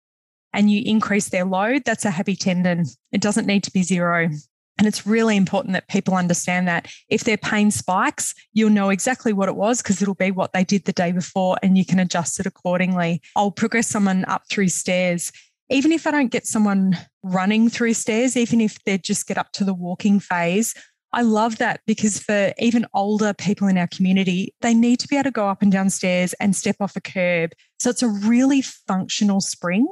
and 0.56 0.72
you 0.72 0.82
increase 0.86 1.30
their 1.30 1.46
load, 1.46 1.84
that's 1.86 2.06
a 2.06 2.12
happy 2.12 2.36
tendon. 2.36 2.86
It 3.12 3.20
doesn't 3.20 3.46
need 3.46 3.64
to 3.64 3.72
be 3.72 3.84
zero. 3.84 4.30
And 4.78 4.88
it's 4.88 5.06
really 5.06 5.38
important 5.38 5.74
that 5.74 5.88
people 5.88 6.16
understand 6.16 6.68
that 6.68 6.88
if 7.10 7.24
their 7.24 7.38
pain 7.38 7.72
spikes, 7.72 8.34
you'll 8.54 8.70
know 8.70 8.90
exactly 8.90 9.34
what 9.34 9.50
it 9.50 9.56
was 9.56 9.82
because 9.82 10.02
it'll 10.02 10.16
be 10.16 10.32
what 10.32 10.54
they 10.54 10.64
did 10.64 10.86
the 10.86 10.94
day 10.94 11.12
before 11.12 11.58
and 11.62 11.78
you 11.78 11.86
can 11.86 12.00
adjust 12.00 12.40
it 12.40 12.46
accordingly. 12.46 13.22
I'll 13.36 13.52
progress 13.52 13.88
someone 13.88 14.26
up 14.26 14.44
through 14.50 14.70
stairs. 14.70 15.32
Even 15.70 15.92
if 15.92 16.06
I 16.06 16.12
don't 16.12 16.32
get 16.32 16.46
someone 16.46 16.98
running 17.24 17.70
through 17.70 17.96
stairs, 17.96 18.38
even 18.38 18.62
if 18.62 18.84
they 18.84 18.98
just 18.98 19.28
get 19.28 19.38
up 19.38 19.52
to 19.54 19.64
the 19.64 19.74
walking 19.74 20.20
phase, 20.20 20.74
I 21.12 21.22
love 21.22 21.58
that 21.58 21.82
because 21.88 22.20
for 22.20 22.54
even 22.60 22.86
older 22.94 23.34
people 23.34 23.68
in 23.68 23.78
our 23.78 23.88
community, 23.88 24.54
they 24.62 24.74
need 24.74 25.00
to 25.00 25.08
be 25.08 25.16
able 25.16 25.24
to 25.26 25.32
go 25.32 25.48
up 25.48 25.62
and 25.62 25.72
down 25.72 25.90
stairs 25.90 26.34
and 26.40 26.56
step 26.56 26.76
off 26.80 26.96
a 26.96 27.02
curb. 27.02 27.52
So 27.80 27.90
it's 27.90 28.04
a 28.04 28.10
really 28.10 28.62
functional 28.62 29.42
spring 29.42 29.88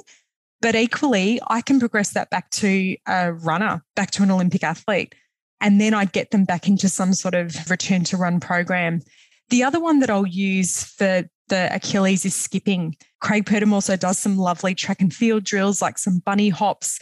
but 0.63 0.75
equally, 0.75 1.41
I 1.47 1.59
can 1.59 1.77
progress 1.77 2.11
that 2.11 2.29
back 2.29 2.49
to 2.51 2.95
a 3.05 3.33
runner, 3.33 3.83
back 3.97 4.11
to 4.11 4.23
an 4.23 4.31
Olympic 4.31 4.63
athlete. 4.63 5.13
And 5.59 5.79
then 5.81 5.93
I'd 5.93 6.13
get 6.13 6.31
them 6.31 6.45
back 6.45 6.69
into 6.69 6.87
some 6.87 7.13
sort 7.13 7.35
of 7.35 7.69
return 7.69 8.05
to 8.05 8.15
run 8.15 8.39
program. 8.39 9.01
The 9.49 9.61
other 9.61 9.81
one 9.81 9.99
that 9.99 10.09
I'll 10.09 10.25
use 10.25 10.85
for 10.85 11.25
the 11.49 11.75
Achilles 11.75 12.23
is 12.23 12.33
skipping. 12.33 12.95
Craig 13.23 13.45
Purdam 13.45 13.73
also 13.73 13.95
does 13.95 14.19
some 14.19 14.37
lovely 14.37 14.75
track 14.75 15.01
and 15.01 15.13
field 15.13 15.45
drills, 15.45 15.81
like 15.81 15.97
some 15.97 16.19
bunny 16.19 16.49
hops. 16.49 16.99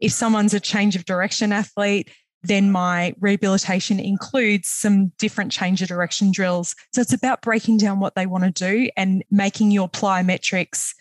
If 0.00 0.12
someone's 0.12 0.54
a 0.54 0.60
change 0.60 0.94
of 0.94 1.04
direction 1.04 1.52
athlete, 1.52 2.10
then 2.44 2.70
my 2.70 3.14
rehabilitation 3.20 3.98
includes 3.98 4.68
some 4.68 5.08
different 5.18 5.50
change 5.50 5.82
of 5.82 5.88
direction 5.88 6.30
drills. 6.30 6.76
So 6.92 7.00
it's 7.00 7.12
about 7.12 7.42
breaking 7.42 7.78
down 7.78 7.98
what 7.98 8.14
they 8.14 8.26
want 8.26 8.44
to 8.44 8.50
do 8.50 8.88
and 8.96 9.24
making 9.30 9.72
your 9.72 9.88
plyometrics 9.88 10.94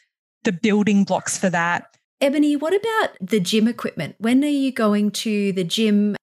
the 0.44 0.52
building 0.52 1.04
blocks 1.04 1.38
for 1.38 1.50
that. 1.52 1.96
Ebony, 2.20 2.56
what 2.56 2.74
about 2.74 3.12
the 3.22 3.40
gym 3.40 3.68
equipment? 3.68 4.16
When 4.18 4.44
are 4.44 4.48
you 4.48 4.72
going 4.72 5.12
to 5.12 5.52
the 5.52 5.64
gym? 5.64 6.16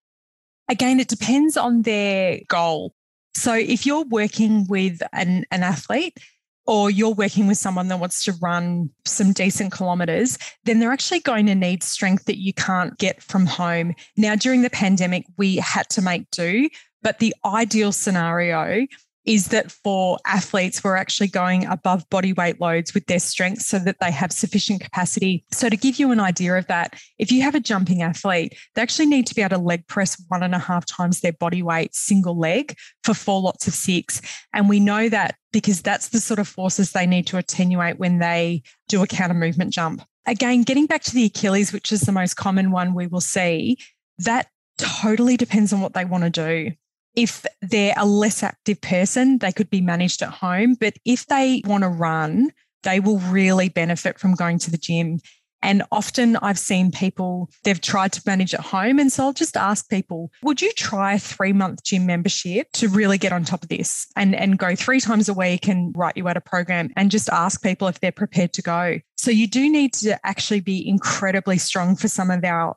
Again, 0.69 0.99
it 0.99 1.09
depends 1.09 1.57
on 1.57 1.83
their 1.83 2.41
goal. 2.49 2.95
So 3.35 3.55
if 3.55 3.87
you're 3.87 4.05
working 4.05 4.67
with 4.69 5.03
an, 5.13 5.45
an 5.51 5.63
athlete, 5.63 6.19
or 6.67 6.91
you're 6.91 7.15
working 7.15 7.47
with 7.47 7.59
someone 7.59 7.89
that 7.89 7.99
wants 7.99 8.25
to 8.25 8.33
run 8.41 8.91
some 9.05 9.33
decent 9.33 9.73
kilometers, 9.73 10.39
then 10.65 10.79
they're 10.79 10.93
actually 10.93 11.21
going 11.21 11.47
to 11.47 11.55
need 11.55 11.83
strength 11.83 12.27
that 12.27 12.39
you 12.39 12.53
can't 12.53 12.97
get 12.99 13.23
from 13.23 13.47
home. 13.47 13.95
Now, 14.17 14.37
during 14.37 14.63
the 14.63 14.71
pandemic, 14.71 15.25
we 15.37 15.57
had 15.57 15.89
to 15.91 16.03
make 16.03 16.31
do, 16.31 16.69
but 17.03 17.19
the 17.19 17.35
ideal 17.45 17.93
scenario 17.93 18.87
is 19.25 19.49
that 19.49 19.71
for 19.71 20.19
athletes, 20.27 20.83
we're 20.83 20.97
actually 20.97 21.29
going 21.29 21.67
above 21.67 22.09
body 22.11 22.33
weight 22.33 22.61
loads 22.61 22.95
with 22.95 23.07
their 23.07 23.19
strength 23.19 23.63
so 23.63 23.79
that 23.79 23.97
they 24.01 24.11
have 24.11 24.33
sufficient 24.33 24.81
capacity. 24.81 25.45
So, 25.53 25.69
to 25.69 25.77
give 25.77 25.99
you 25.99 26.11
an 26.11 26.21
idea 26.21 26.57
of 26.57 26.67
that, 26.69 26.95
if 27.19 27.31
you 27.31 27.43
have 27.43 27.55
a 27.55 27.61
jumping 27.61 28.03
athlete, 28.03 28.57
they 28.75 28.83
actually 28.83 29.07
need 29.07 29.27
to 29.27 29.35
be 29.35 29.43
able 29.43 29.57
to 29.57 29.63
leg 29.63 29.87
press 29.87 30.23
one 30.29 30.43
and 30.43 30.55
a 30.55 30.59
half 30.59 30.87
times 30.87 31.21
their 31.21 31.33
body 31.33 31.63
weight, 31.63 31.95
single 31.95 32.39
leg, 32.39 32.75
for 33.05 33.15
four 33.15 33.41
lots 33.41 33.67
of 33.67 33.75
six. 33.75 34.21
And 34.55 34.69
we 34.69 34.81
know 34.81 35.09
that 35.09 35.37
because 35.53 35.83
that's 35.83 36.09
the 36.09 36.21
sort 36.21 36.39
of 36.39 36.49
forces 36.49 36.93
they 36.93 37.07
need 37.07 37.27
to 37.29 37.39
attenuate 37.39 37.99
when 37.99 38.19
they 38.19 38.63
do 38.89 39.03
a 39.03 39.07
counter 39.07 39.35
movement 39.35 39.73
jump. 39.73 40.03
Again, 40.27 40.63
getting 40.63 40.87
back 40.87 41.03
to 41.05 41.15
the 41.15 41.25
Achilles, 41.25 41.73
which 41.73 41.93
is 41.93 42.03
the 42.03 42.13
most 42.13 42.35
common 42.35 42.71
one 42.71 42.95
we 42.95 43.07
will 43.07 43.21
see, 43.21 43.79
that 44.19 44.49
totally 44.79 45.37
depends 45.37 45.73
on 45.73 45.81
what 45.81 45.95
they 45.95 46.05
want 46.05 46.25
to 46.25 46.31
do 46.31 46.73
if 47.17 47.45
they're 47.61 47.95
a 47.97 48.07
less 48.07 48.43
active 48.43 48.81
person, 48.81 49.39
they 49.39 49.53
could 49.53 49.71
be 49.71 49.81
managed 49.81 50.23
at 50.23 50.31
home. 50.31 50.75
But 50.75 50.95
if 51.05 51.27
they 51.27 51.63
want 51.67 51.83
to 51.83 51.89
run, 51.89 52.51
they 52.83 53.01
will 53.01 53.19
really 53.19 53.69
benefit 53.69 54.19
from 54.19 54.35
going 54.35 54.59
to 54.61 54.71
the 54.71 54.79
gym. 54.79 55.21
And 55.63 55.83
often 55.93 56.37
I've 56.37 56.59
seen 56.59 56.91
people, 56.91 57.51
they've 57.65 57.81
tried 57.81 58.13
to 58.13 58.23
manage 58.25 58.55
at 58.55 58.61
home. 58.61 58.99
And 58.99 59.13
so 59.13 59.25
I'll 59.25 59.33
just 59.35 59.57
ask 59.57 59.91
people, 59.91 60.33
would 60.43 60.63
you 60.63 60.73
try 60.73 61.15
a 61.15 61.19
three 61.19 61.53
month 61.53 61.85
gym 61.85 62.07
membership 62.07 62.69
to 62.75 62.89
really 62.89 63.19
get 63.19 63.33
on 63.33 63.45
top 63.45 63.63
of 63.63 63.69
this 63.69 64.07
and, 64.17 64.35
and 64.35 64.59
go 64.59 64.75
three 64.75 65.01
times 65.01 65.29
a 65.29 65.35
week 65.35 65.69
and 65.69 65.95
write 65.95 66.17
you 66.17 66.27
out 66.29 66.39
a 66.39 66.41
program 66.41 66.91
and 66.97 67.11
just 67.11 67.29
ask 67.29 67.63
people 67.63 67.89
if 67.89 68.01
they're 68.01 68.11
prepared 68.11 68.55
to 68.55 68.63
go? 68.63 69.01
So 69.19 69.31
you 69.31 69.47
do 69.47 69.71
need 69.71 69.93
to 69.95 70.19
actually 70.27 70.61
be 70.61 70.87
incredibly 70.89 71.59
strong 71.59 71.95
for 71.95 72.09
some 72.09 72.31
of 72.31 72.43
our 72.43 72.77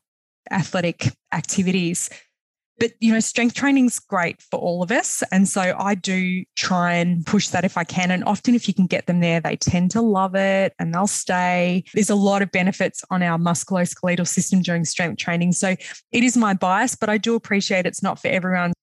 athletic 0.51 1.13
activities. 1.31 2.09
But, 2.79 2.93
you 2.99 3.13
know, 3.13 3.19
strength 3.19 3.53
training 3.55 3.85
is 3.85 3.99
great 3.99 4.41
for 4.41 4.59
all 4.59 4.81
of 4.81 4.91
us. 4.91 5.23
And 5.31 5.47
so 5.47 5.75
I 5.77 5.95
do 5.95 6.43
try 6.55 6.93
and 6.93 7.25
push 7.25 7.49
that 7.49 7.63
if 7.63 7.77
I 7.77 7.83
can. 7.83 8.09
And 8.11 8.23
often, 8.23 8.55
if 8.55 8.67
you 8.67 8.73
can 8.73 8.87
get 8.87 9.05
them 9.05 9.19
there, 9.19 9.39
they 9.39 9.55
tend 9.55 9.91
to 9.91 10.01
love 10.01 10.35
it 10.35 10.73
and 10.79 10.93
they'll 10.93 11.07
stay. 11.07 11.83
There's 11.93 12.09
a 12.09 12.15
lot 12.15 12.41
of 12.41 12.51
benefits 12.51 13.03
on 13.09 13.21
our 13.21 13.37
musculoskeletal 13.37 14.27
system 14.27 14.61
during 14.61 14.85
strength 14.85 15.17
training. 15.17 15.51
So 15.51 15.75
it 16.11 16.23
is 16.23 16.35
my 16.35 16.53
bias, 16.53 16.95
but 16.95 17.09
I 17.09 17.17
do 17.17 17.35
appreciate 17.35 17.85
it's 17.85 18.03
not 18.03 18.19
for 18.19 18.27
everyone. 18.27 18.73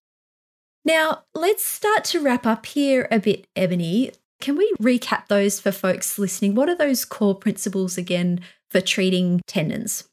Now, 0.84 1.24
let's 1.34 1.64
start 1.64 2.04
to 2.04 2.20
wrap 2.20 2.46
up 2.46 2.66
here 2.66 3.06
a 3.10 3.18
bit, 3.18 3.46
Ebony. 3.54 4.12
Can 4.40 4.56
we 4.56 4.72
recap 4.80 5.28
those 5.28 5.60
for 5.60 5.72
folks 5.72 6.18
listening? 6.18 6.54
What 6.54 6.68
are 6.70 6.76
those 6.76 7.04
core 7.04 7.34
principles 7.34 7.98
again 7.98 8.40
for 8.70 8.80
treating 8.80 9.42
tendons? 9.46 10.09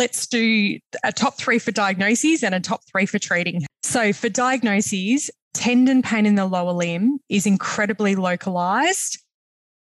Let's 0.00 0.26
do 0.26 0.78
a 1.04 1.12
top 1.12 1.36
three 1.36 1.58
for 1.58 1.72
diagnoses 1.72 2.42
and 2.42 2.54
a 2.54 2.60
top 2.60 2.80
three 2.90 3.04
for 3.04 3.18
treating. 3.18 3.66
So, 3.82 4.14
for 4.14 4.30
diagnoses, 4.30 5.30
tendon 5.52 6.00
pain 6.00 6.24
in 6.24 6.36
the 6.36 6.46
lower 6.46 6.72
limb 6.72 7.18
is 7.28 7.44
incredibly 7.44 8.16
localized 8.16 9.18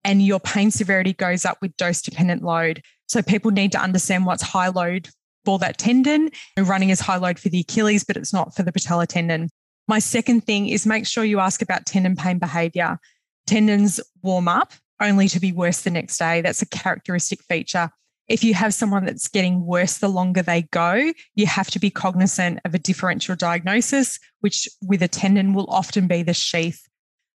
and 0.03 0.21
your 0.21 0.41
pain 0.41 0.73
severity 0.73 1.13
goes 1.13 1.45
up 1.45 1.59
with 1.63 1.77
dose 1.77 2.03
dependent 2.03 2.43
load. 2.43 2.83
So, 3.07 3.23
people 3.23 3.53
need 3.53 3.71
to 3.71 3.79
understand 3.79 4.27
what's 4.27 4.43
high 4.43 4.71
load 4.71 5.09
for 5.45 5.61
that 5.61 5.79
tendon. 5.79 6.31
Running 6.59 6.91
is 6.91 6.99
high 6.99 7.19
load 7.19 7.39
for 7.39 7.51
the 7.51 7.61
Achilles, 7.61 8.03
but 8.03 8.17
it's 8.17 8.33
not 8.33 8.57
for 8.57 8.65
the 8.65 8.73
patellar 8.73 9.07
tendon. 9.07 9.51
My 9.87 10.01
second 10.01 10.41
thing 10.41 10.69
is 10.69 10.85
make 10.85 11.07
sure 11.07 11.23
you 11.23 11.39
ask 11.39 11.63
about 11.63 11.87
tendon 11.87 12.17
pain 12.17 12.41
behavior. 12.41 12.99
Tendons 13.47 14.01
warm 14.21 14.49
up 14.49 14.73
only 15.01 15.29
to 15.29 15.39
be 15.39 15.53
worse 15.53 15.83
the 15.83 15.91
next 15.91 16.19
day. 16.19 16.41
That's 16.41 16.61
a 16.61 16.67
characteristic 16.67 17.41
feature. 17.45 17.89
If 18.29 18.45
you 18.45 18.55
have 18.55 18.73
someone 18.73 19.05
that's 19.05 19.29
getting 19.29 19.67
worse 19.67 19.99
the 19.99 20.09
longer 20.09 20.43
they 20.43 20.63
go, 20.63 21.13
you 21.35 21.47
have 21.47 21.71
to 21.73 21.79
be 21.79 21.91
cognizant 21.91 22.61
of 22.65 22.75
a 22.75 22.79
differential 22.79 23.35
diagnosis, 23.35 24.19
which 24.41 24.69
with 24.81 25.03
a 25.03 25.09
tendon 25.09 25.55
will 25.55 25.69
often 25.69 26.07
be 26.07 26.23
the 26.23 26.35
sheath. 26.35 26.89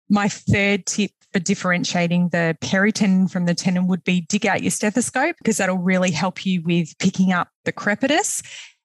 My 0.10 0.30
third 0.30 0.86
tip 0.86 1.12
for 1.34 1.39
differentiating 1.39 2.30
the 2.30 2.58
peritendon 2.62 3.30
from 3.30 3.45
the 3.45 3.54
tendon 3.54 3.88
would 3.88 4.04
be 4.04 4.21
dig 4.21 4.45
out 4.45 4.62
your 4.62 4.71
stethoscope 4.71 5.36
because 5.38 5.58
that'll 5.58 5.78
really 5.78 6.12
help 6.12 6.45
you 6.45 6.62
with 6.62 6.97
picking 7.00 7.34
up 7.34 7.50
the 7.65 7.73
crepitus. 7.73 8.41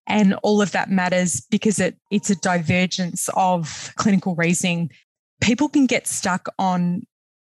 And 0.06 0.34
all 0.42 0.60
of 0.60 0.72
that 0.72 0.90
matters 0.90 1.40
because 1.50 1.78
it, 1.78 1.96
it's 2.10 2.30
a 2.30 2.36
divergence 2.36 3.28
of 3.36 3.92
clinical 3.96 4.34
reasoning. 4.34 4.90
People 5.40 5.68
can 5.68 5.86
get 5.86 6.08
stuck 6.08 6.48
on 6.58 7.04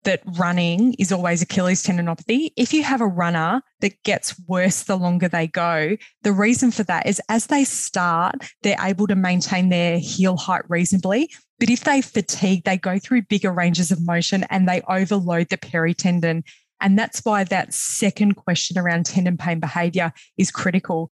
that 0.08 0.22
running 0.38 0.94
is 0.94 1.12
always 1.12 1.42
Achilles 1.42 1.84
tendinopathy. 1.84 2.52
If 2.56 2.74
you 2.74 2.82
have 2.82 3.02
a 3.02 3.06
runner 3.06 3.62
that 3.82 4.02
gets 4.04 4.40
worse 4.48 4.84
the 4.84 4.96
longer 4.96 5.28
they 5.28 5.48
go, 5.48 5.98
the 6.22 6.32
reason 6.32 6.72
for 6.72 6.84
that 6.84 7.06
is 7.06 7.22
as 7.28 7.48
they 7.48 7.66
start, 7.66 8.36
they're 8.64 8.78
able 8.80 9.08
to 9.08 9.16
maintain 9.16 9.68
their 9.68 10.00
heel 10.00 10.38
height 10.38 10.62
reasonably. 10.70 11.30
But 11.60 11.70
if 11.70 11.84
they 11.84 12.02
fatigue, 12.02 12.64
they 12.64 12.78
go 12.78 12.98
through 12.98 13.24
bigger 13.24 13.52
ranges 13.52 13.92
of 13.92 14.06
motion 14.06 14.46
and 14.50 14.66
they 14.66 14.82
overload 14.88 15.50
the 15.50 15.58
peritendon. 15.58 16.44
And 16.80 16.98
that's 16.98 17.26
why 17.26 17.44
that 17.44 17.74
second 17.74 18.36
question 18.36 18.78
around 18.78 19.08
tendon 19.08 19.36
pain 19.36 19.60
behavior 19.60 20.14
is 20.38 20.52
critical. 20.52 21.12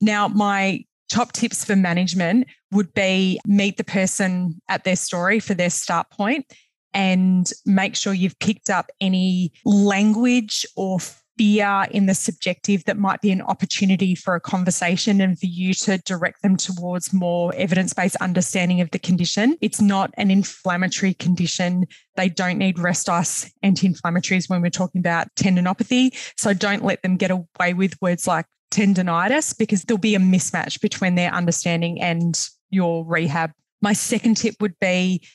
Now, 0.00 0.28
my 0.28 0.86
top 1.10 1.32
tips 1.32 1.66
for 1.66 1.76
management 1.76 2.46
would 2.70 2.94
be 2.94 3.40
meet 3.44 3.76
the 3.76 3.84
person 3.84 4.62
at 4.70 4.84
their 4.84 4.96
story 4.96 5.38
for 5.38 5.52
their 5.52 5.68
start 5.68 6.08
point 6.10 6.46
and 6.94 7.50
make 7.64 7.96
sure 7.96 8.12
you've 8.12 8.38
picked 8.38 8.70
up 8.70 8.90
any 9.00 9.52
language 9.64 10.66
or 10.76 10.98
fear 11.38 11.86
in 11.90 12.06
the 12.06 12.14
subjective 12.14 12.84
that 12.84 12.98
might 12.98 13.20
be 13.20 13.30
an 13.30 13.42
opportunity 13.42 14.14
for 14.14 14.34
a 14.34 14.40
conversation 14.40 15.20
and 15.20 15.38
for 15.38 15.46
you 15.46 15.74
to 15.74 15.98
direct 15.98 16.42
them 16.42 16.56
towards 16.56 17.12
more 17.12 17.54
evidence 17.54 17.92
based 17.92 18.16
understanding 18.16 18.80
of 18.80 18.90
the 18.90 18.98
condition. 18.98 19.56
It's 19.60 19.80
not 19.80 20.12
an 20.16 20.30
inflammatory 20.30 21.14
condition. 21.14 21.86
They 22.16 22.28
don't 22.28 22.58
need 22.58 22.78
rest 22.78 23.08
ice 23.08 23.50
anti 23.62 23.88
inflammatories 23.88 24.48
when 24.48 24.62
we're 24.62 24.70
talking 24.70 25.00
about 25.00 25.34
tendinopathy. 25.34 26.14
So 26.36 26.52
don't 26.54 26.84
let 26.84 27.02
them 27.02 27.16
get 27.16 27.30
away 27.30 27.74
with 27.74 28.00
words 28.00 28.26
like 28.26 28.46
tendonitis 28.70 29.56
because 29.56 29.82
there'll 29.82 29.98
be 29.98 30.14
a 30.14 30.20
mismatch 30.20 30.80
between 30.80 31.14
their 31.14 31.32
understanding 31.32 32.00
and 32.00 32.38
your 32.70 33.04
rehab. 33.04 33.52
My 33.80 33.92
second 33.92 34.36
tip 34.36 34.56
would 34.60 34.78
be 34.80 35.26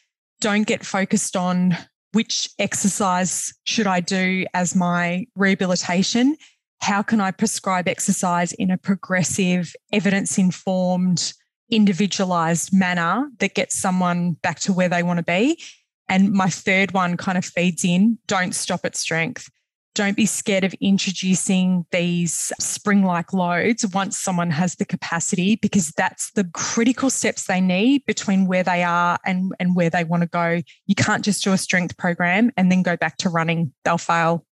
don't 0.42 0.68
get 0.68 0.86
focused 0.86 1.36
on 1.36 1.78
which 2.14 2.50
exercise 2.60 3.54
should 3.66 3.88
I 3.88 4.00
do 4.00 4.46
as 4.54 4.76
my 4.76 5.26
rehabilitation? 5.36 6.38
How 6.80 7.02
can 7.02 7.20
I 7.20 7.32
prescribe 7.32 7.88
exercise 7.88 8.54
in 8.54 8.72
a 8.72 8.78
progressive, 8.78 9.74
evidence 9.92 10.38
informed, 10.38 11.34
individualized 11.70 12.72
manner 12.74 13.30
that 13.40 13.56
gets 13.56 13.76
someone 13.76 14.34
back 14.34 14.60
to 14.62 14.74
where 14.74 14.90
they 14.90 15.04
want 15.04 15.18
to 15.18 15.24
be? 15.24 15.62
And 16.10 16.32
my 16.32 16.50
third 16.50 16.94
one 16.94 17.18
kind 17.18 17.38
of 17.38 17.46
feeds 17.46 17.84
in 17.84 18.18
don't 18.28 18.56
stop 18.56 18.86
at 18.86 18.96
strength. 18.96 19.50
Don't 19.98 20.16
be 20.16 20.28
scared 20.28 20.64
of 20.64 20.76
introducing 20.76 21.84
these 21.92 22.54
spring 22.60 23.04
like 23.04 23.34
loads 23.34 23.84
once 23.96 24.16
someone 24.16 24.52
has 24.52 24.76
the 24.76 24.86
capacity, 24.86 25.56
because 25.56 25.90
that's 25.98 26.32
the 26.34 26.44
critical 26.54 27.10
steps 27.10 27.46
they 27.46 27.60
need 27.60 28.06
between 28.06 28.46
where 28.46 28.62
they 28.62 28.84
are 28.84 29.18
and, 29.26 29.54
and 29.60 29.76
where 29.76 29.90
they 29.90 30.04
want 30.04 30.22
to 30.22 30.30
go. 30.30 30.62
You 30.86 30.94
can't 30.94 31.26
just 31.26 31.44
do 31.44 31.52
a 31.52 31.58
strength 31.58 31.98
program 31.98 32.52
and 32.56 32.72
then 32.72 32.84
go 32.84 32.96
back 32.96 33.18
to 33.18 33.30
running, 33.30 33.74
they'll 33.86 33.98
fail. 33.98 34.46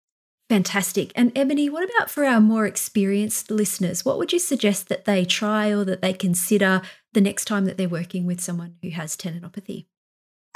Fantastic. 0.49 1.11
And 1.15 1.31
Ebony, 1.37 1.69
what 1.69 1.87
about 1.87 2.09
for 2.09 2.25
our 2.25 2.41
more 2.41 2.65
experienced 2.65 3.51
listeners? 3.51 4.03
What 4.03 4.17
would 4.17 4.33
you 4.33 4.39
suggest 4.39 4.89
that 4.89 5.05
they 5.05 5.25
try 5.25 5.71
or 5.71 5.85
that 5.85 6.01
they 6.01 6.13
consider 6.13 6.81
the 7.13 7.21
next 7.21 7.45
time 7.45 7.65
that 7.65 7.77
they're 7.77 7.87
working 7.87 8.25
with 8.25 8.41
someone 8.41 8.77
who 8.81 8.89
has 8.89 9.15
tendinopathy? 9.15 9.85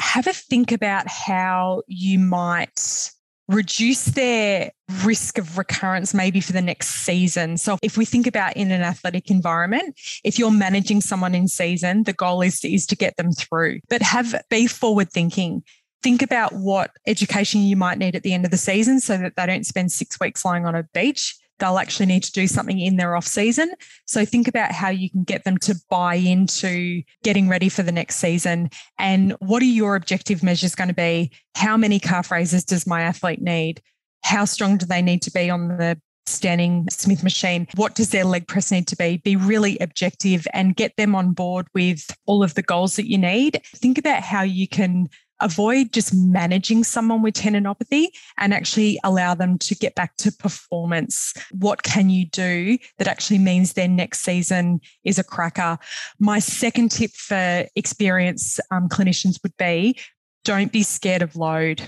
Have 0.02 0.26
a 0.26 0.34
think 0.34 0.72
about 0.72 1.08
how 1.08 1.84
you 1.86 2.18
might 2.18 3.12
reduce 3.50 4.06
their 4.06 4.72
risk 5.04 5.40
of 5.40 5.58
recurrence 5.58 6.14
maybe 6.14 6.40
for 6.40 6.54
the 6.54 6.62
next 6.62 6.90
season. 6.90 7.58
So 7.58 7.78
if 7.82 7.98
we 7.98 8.06
think 8.06 8.28
about 8.28 8.56
in 8.56 8.72
an 8.72 8.82
athletic 8.82 9.30
environment, 9.32 10.00
if 10.24 10.38
you're 10.38 10.52
managing 10.52 11.02
someone 11.02 11.34
in 11.34 11.48
season, 11.48 12.04
the 12.04 12.14
goal 12.14 12.42
is 12.42 12.60
to, 12.62 12.72
is 12.72 12.86
to 12.88 12.96
get 12.96 13.18
them 13.18 13.32
through. 13.32 13.80
But 13.90 14.04
have 14.04 14.36
be 14.50 14.68
forward 14.68 15.12
thinking. 15.12 15.64
Think 16.04 16.22
about 16.22 16.54
what 16.54 16.92
education 17.08 17.62
you 17.62 17.76
might 17.76 17.98
need 17.98 18.16
at 18.16 18.24
the 18.24 18.34
end 18.34 18.46
of 18.46 18.52
the 18.52 18.58
season 18.58 19.00
so 19.00 19.18
that 19.18 19.36
they 19.36 19.46
don't 19.46 19.66
spend 19.66 19.92
6 19.92 20.20
weeks 20.22 20.46
lying 20.46 20.66
on 20.66 20.76
a 20.76 20.84
beach 20.94 21.36
they'll 21.60 21.78
actually 21.78 22.06
need 22.06 22.24
to 22.24 22.32
do 22.32 22.48
something 22.48 22.80
in 22.80 22.98
their 22.98 23.16
off 23.16 23.28
season. 23.28 23.72
So 24.06 24.26
think 24.26 24.48
about 24.48 24.72
how 24.72 24.90
you 24.90 25.10
can 25.10 25.24
get 25.24 25.44
them 25.44 25.58
to 25.60 25.76
buy 25.90 26.16
into 26.16 27.04
getting 27.24 27.48
ready 27.48 27.70
for 27.70 27.84
the 27.84 27.92
next 27.92 28.16
season. 28.18 28.70
And 28.98 29.34
what 29.40 29.62
are 29.62 29.66
your 29.66 29.96
objective 29.96 30.44
measures 30.44 30.76
going 30.76 30.88
to 30.88 30.94
be? 30.94 31.32
How 31.56 31.78
many 31.78 32.00
calf 32.00 32.32
raises 32.32 32.64
does 32.64 32.88
my 32.88 33.02
athlete 33.02 33.42
need? 33.42 33.82
How 34.24 34.46
strong 34.46 34.78
do 34.78 34.86
they 34.86 35.02
need 35.02 35.22
to 35.24 35.32
be 35.32 35.50
on 35.50 35.70
the 35.70 36.00
standing 36.26 36.88
Smith 36.90 37.24
machine? 37.24 37.68
What 37.76 37.96
does 37.96 38.12
their 38.12 38.26
leg 38.26 38.48
press 38.48 38.72
need 38.72 38.88
to 38.88 38.96
be? 38.96 39.18
Be 39.18 39.36
really 39.36 39.78
objective 39.80 40.48
and 40.54 40.76
get 40.76 40.96
them 40.96 41.16
on 41.16 41.34
board 41.34 41.68
with 41.74 42.16
all 42.26 42.44
of 42.44 42.54
the 42.54 42.62
goals 42.62 42.96
that 42.96 43.10
you 43.10 43.18
need. 43.18 43.62
Think 43.76 43.98
about 43.98 44.24
how 44.24 44.44
you 44.44 44.68
can 44.68 45.10
avoid 45.42 45.92
just 45.92 46.14
managing 46.14 46.84
someone 46.84 47.22
with 47.22 47.36
tendinopathy 47.36 48.08
and 48.38 48.54
actually 48.54 49.00
allow 49.04 49.34
them 49.34 49.58
to 49.60 49.76
get 49.76 49.96
back 49.96 50.16
to 50.18 50.32
performance. 50.32 51.34
What 51.52 51.84
can 51.84 52.10
you 52.10 52.26
do 52.26 52.78
that 52.98 53.08
actually 53.08 53.40
means 53.40 53.74
their 53.74 53.88
next 53.88 54.22
season 54.22 54.82
is 55.04 55.20
a 55.20 55.24
cracker? 55.24 55.78
My 56.20 56.40
second 56.40 56.92
tip 56.92 57.12
for 57.12 57.66
experienced 57.76 58.60
um, 58.72 58.90
clinicians 58.90 59.42
would 59.44 59.56
be 59.58 59.98
don't 60.44 60.72
be 60.72 60.84
scared 60.84 61.22
of 61.22 61.36
load. 61.36 61.82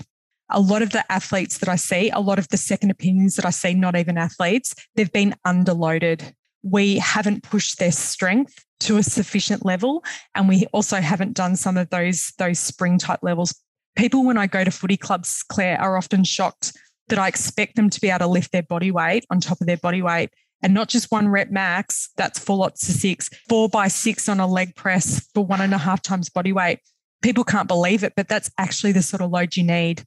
A 0.50 0.60
lot 0.60 0.82
of 0.82 0.90
the 0.90 1.10
athletes 1.10 1.58
that 1.58 1.68
I 1.68 1.76
see, 1.76 2.10
a 2.10 2.20
lot 2.20 2.38
of 2.38 2.48
the 2.48 2.58
second 2.58 2.90
opinions 2.90 3.36
that 3.36 3.46
I 3.46 3.50
see, 3.50 3.72
not 3.74 3.96
even 3.96 4.18
athletes, 4.18 4.74
they've 4.94 5.12
been 5.12 5.34
underloaded. 5.46 6.34
We 6.62 6.98
haven't 6.98 7.42
pushed 7.42 7.78
their 7.78 7.92
strength 7.92 8.64
to 8.82 8.98
a 8.98 9.02
sufficient 9.02 9.64
level. 9.64 10.04
And 10.34 10.48
we 10.48 10.66
also 10.72 11.00
haven't 11.00 11.34
done 11.34 11.56
some 11.56 11.76
of 11.76 11.90
those, 11.90 12.32
those 12.38 12.58
spring 12.58 12.98
type 12.98 13.20
levels. 13.22 13.54
People, 13.96 14.24
when 14.24 14.38
I 14.38 14.46
go 14.46 14.64
to 14.64 14.70
footy 14.70 14.96
clubs, 14.96 15.42
Claire, 15.48 15.80
are 15.80 15.96
often 15.96 16.24
shocked 16.24 16.72
that 17.08 17.18
I 17.18 17.28
expect 17.28 17.76
them 17.76 17.90
to 17.90 18.00
be 18.00 18.08
able 18.08 18.20
to 18.20 18.26
lift 18.26 18.52
their 18.52 18.62
body 18.62 18.90
weight 18.90 19.26
on 19.30 19.40
top 19.40 19.60
of 19.60 19.66
their 19.66 19.76
body 19.76 20.02
weight. 20.02 20.30
And 20.62 20.72
not 20.72 20.88
just 20.88 21.10
one 21.10 21.28
rep 21.28 21.50
max, 21.50 22.08
that's 22.16 22.38
four 22.38 22.56
lots 22.56 22.88
of 22.88 22.94
six, 22.94 23.28
four 23.48 23.68
by 23.68 23.88
six 23.88 24.28
on 24.28 24.38
a 24.38 24.46
leg 24.46 24.76
press 24.76 25.28
for 25.34 25.44
one 25.44 25.60
and 25.60 25.74
a 25.74 25.78
half 25.78 26.00
times 26.00 26.30
body 26.30 26.52
weight. 26.52 26.78
People 27.20 27.44
can't 27.44 27.68
believe 27.68 28.04
it, 28.04 28.14
but 28.16 28.28
that's 28.28 28.50
actually 28.58 28.92
the 28.92 29.02
sort 29.02 29.22
of 29.22 29.30
load 29.30 29.56
you 29.56 29.64
need. 29.64 30.04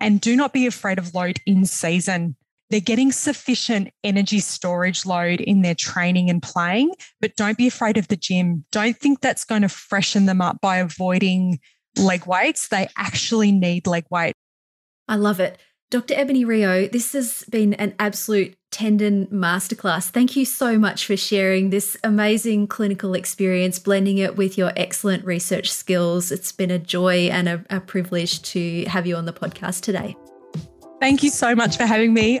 And 0.00 0.20
do 0.20 0.34
not 0.34 0.52
be 0.52 0.66
afraid 0.66 0.98
of 0.98 1.14
load 1.14 1.38
in 1.46 1.64
season 1.66 2.36
they're 2.70 2.80
getting 2.80 3.12
sufficient 3.12 3.90
energy 4.04 4.40
storage 4.40 5.06
load 5.06 5.40
in 5.40 5.62
their 5.62 5.74
training 5.74 6.28
and 6.30 6.42
playing, 6.42 6.92
but 7.20 7.36
don't 7.36 7.56
be 7.56 7.66
afraid 7.66 7.96
of 7.96 8.08
the 8.08 8.16
gym. 8.16 8.64
Don't 8.72 8.96
think 8.96 9.20
that's 9.20 9.44
going 9.44 9.62
to 9.62 9.68
freshen 9.68 10.26
them 10.26 10.40
up 10.40 10.60
by 10.60 10.76
avoiding 10.78 11.60
leg 11.96 12.26
weights. 12.26 12.68
They 12.68 12.88
actually 12.96 13.52
need 13.52 13.86
leg 13.86 14.04
weight. 14.10 14.34
I 15.08 15.16
love 15.16 15.40
it. 15.40 15.58
Dr. 15.90 16.12
Ebony 16.14 16.44
Rio, 16.44 16.86
this 16.86 17.14
has 17.14 17.44
been 17.48 17.72
an 17.74 17.94
absolute 17.98 18.54
tendon 18.70 19.26
masterclass. 19.28 20.10
Thank 20.10 20.36
you 20.36 20.44
so 20.44 20.78
much 20.78 21.06
for 21.06 21.16
sharing 21.16 21.70
this 21.70 21.96
amazing 22.04 22.66
clinical 22.66 23.14
experience, 23.14 23.78
blending 23.78 24.18
it 24.18 24.36
with 24.36 24.58
your 24.58 24.70
excellent 24.76 25.24
research 25.24 25.72
skills. 25.72 26.30
It's 26.30 26.52
been 26.52 26.70
a 26.70 26.78
joy 26.78 27.28
and 27.30 27.48
a, 27.48 27.64
a 27.70 27.80
privilege 27.80 28.42
to 28.42 28.84
have 28.84 29.06
you 29.06 29.16
on 29.16 29.24
the 29.24 29.32
podcast 29.32 29.80
today. 29.80 30.14
Thank 31.00 31.22
you 31.22 31.30
so 31.30 31.54
much 31.54 31.78
for 31.78 31.86
having 31.86 32.12
me. 32.12 32.40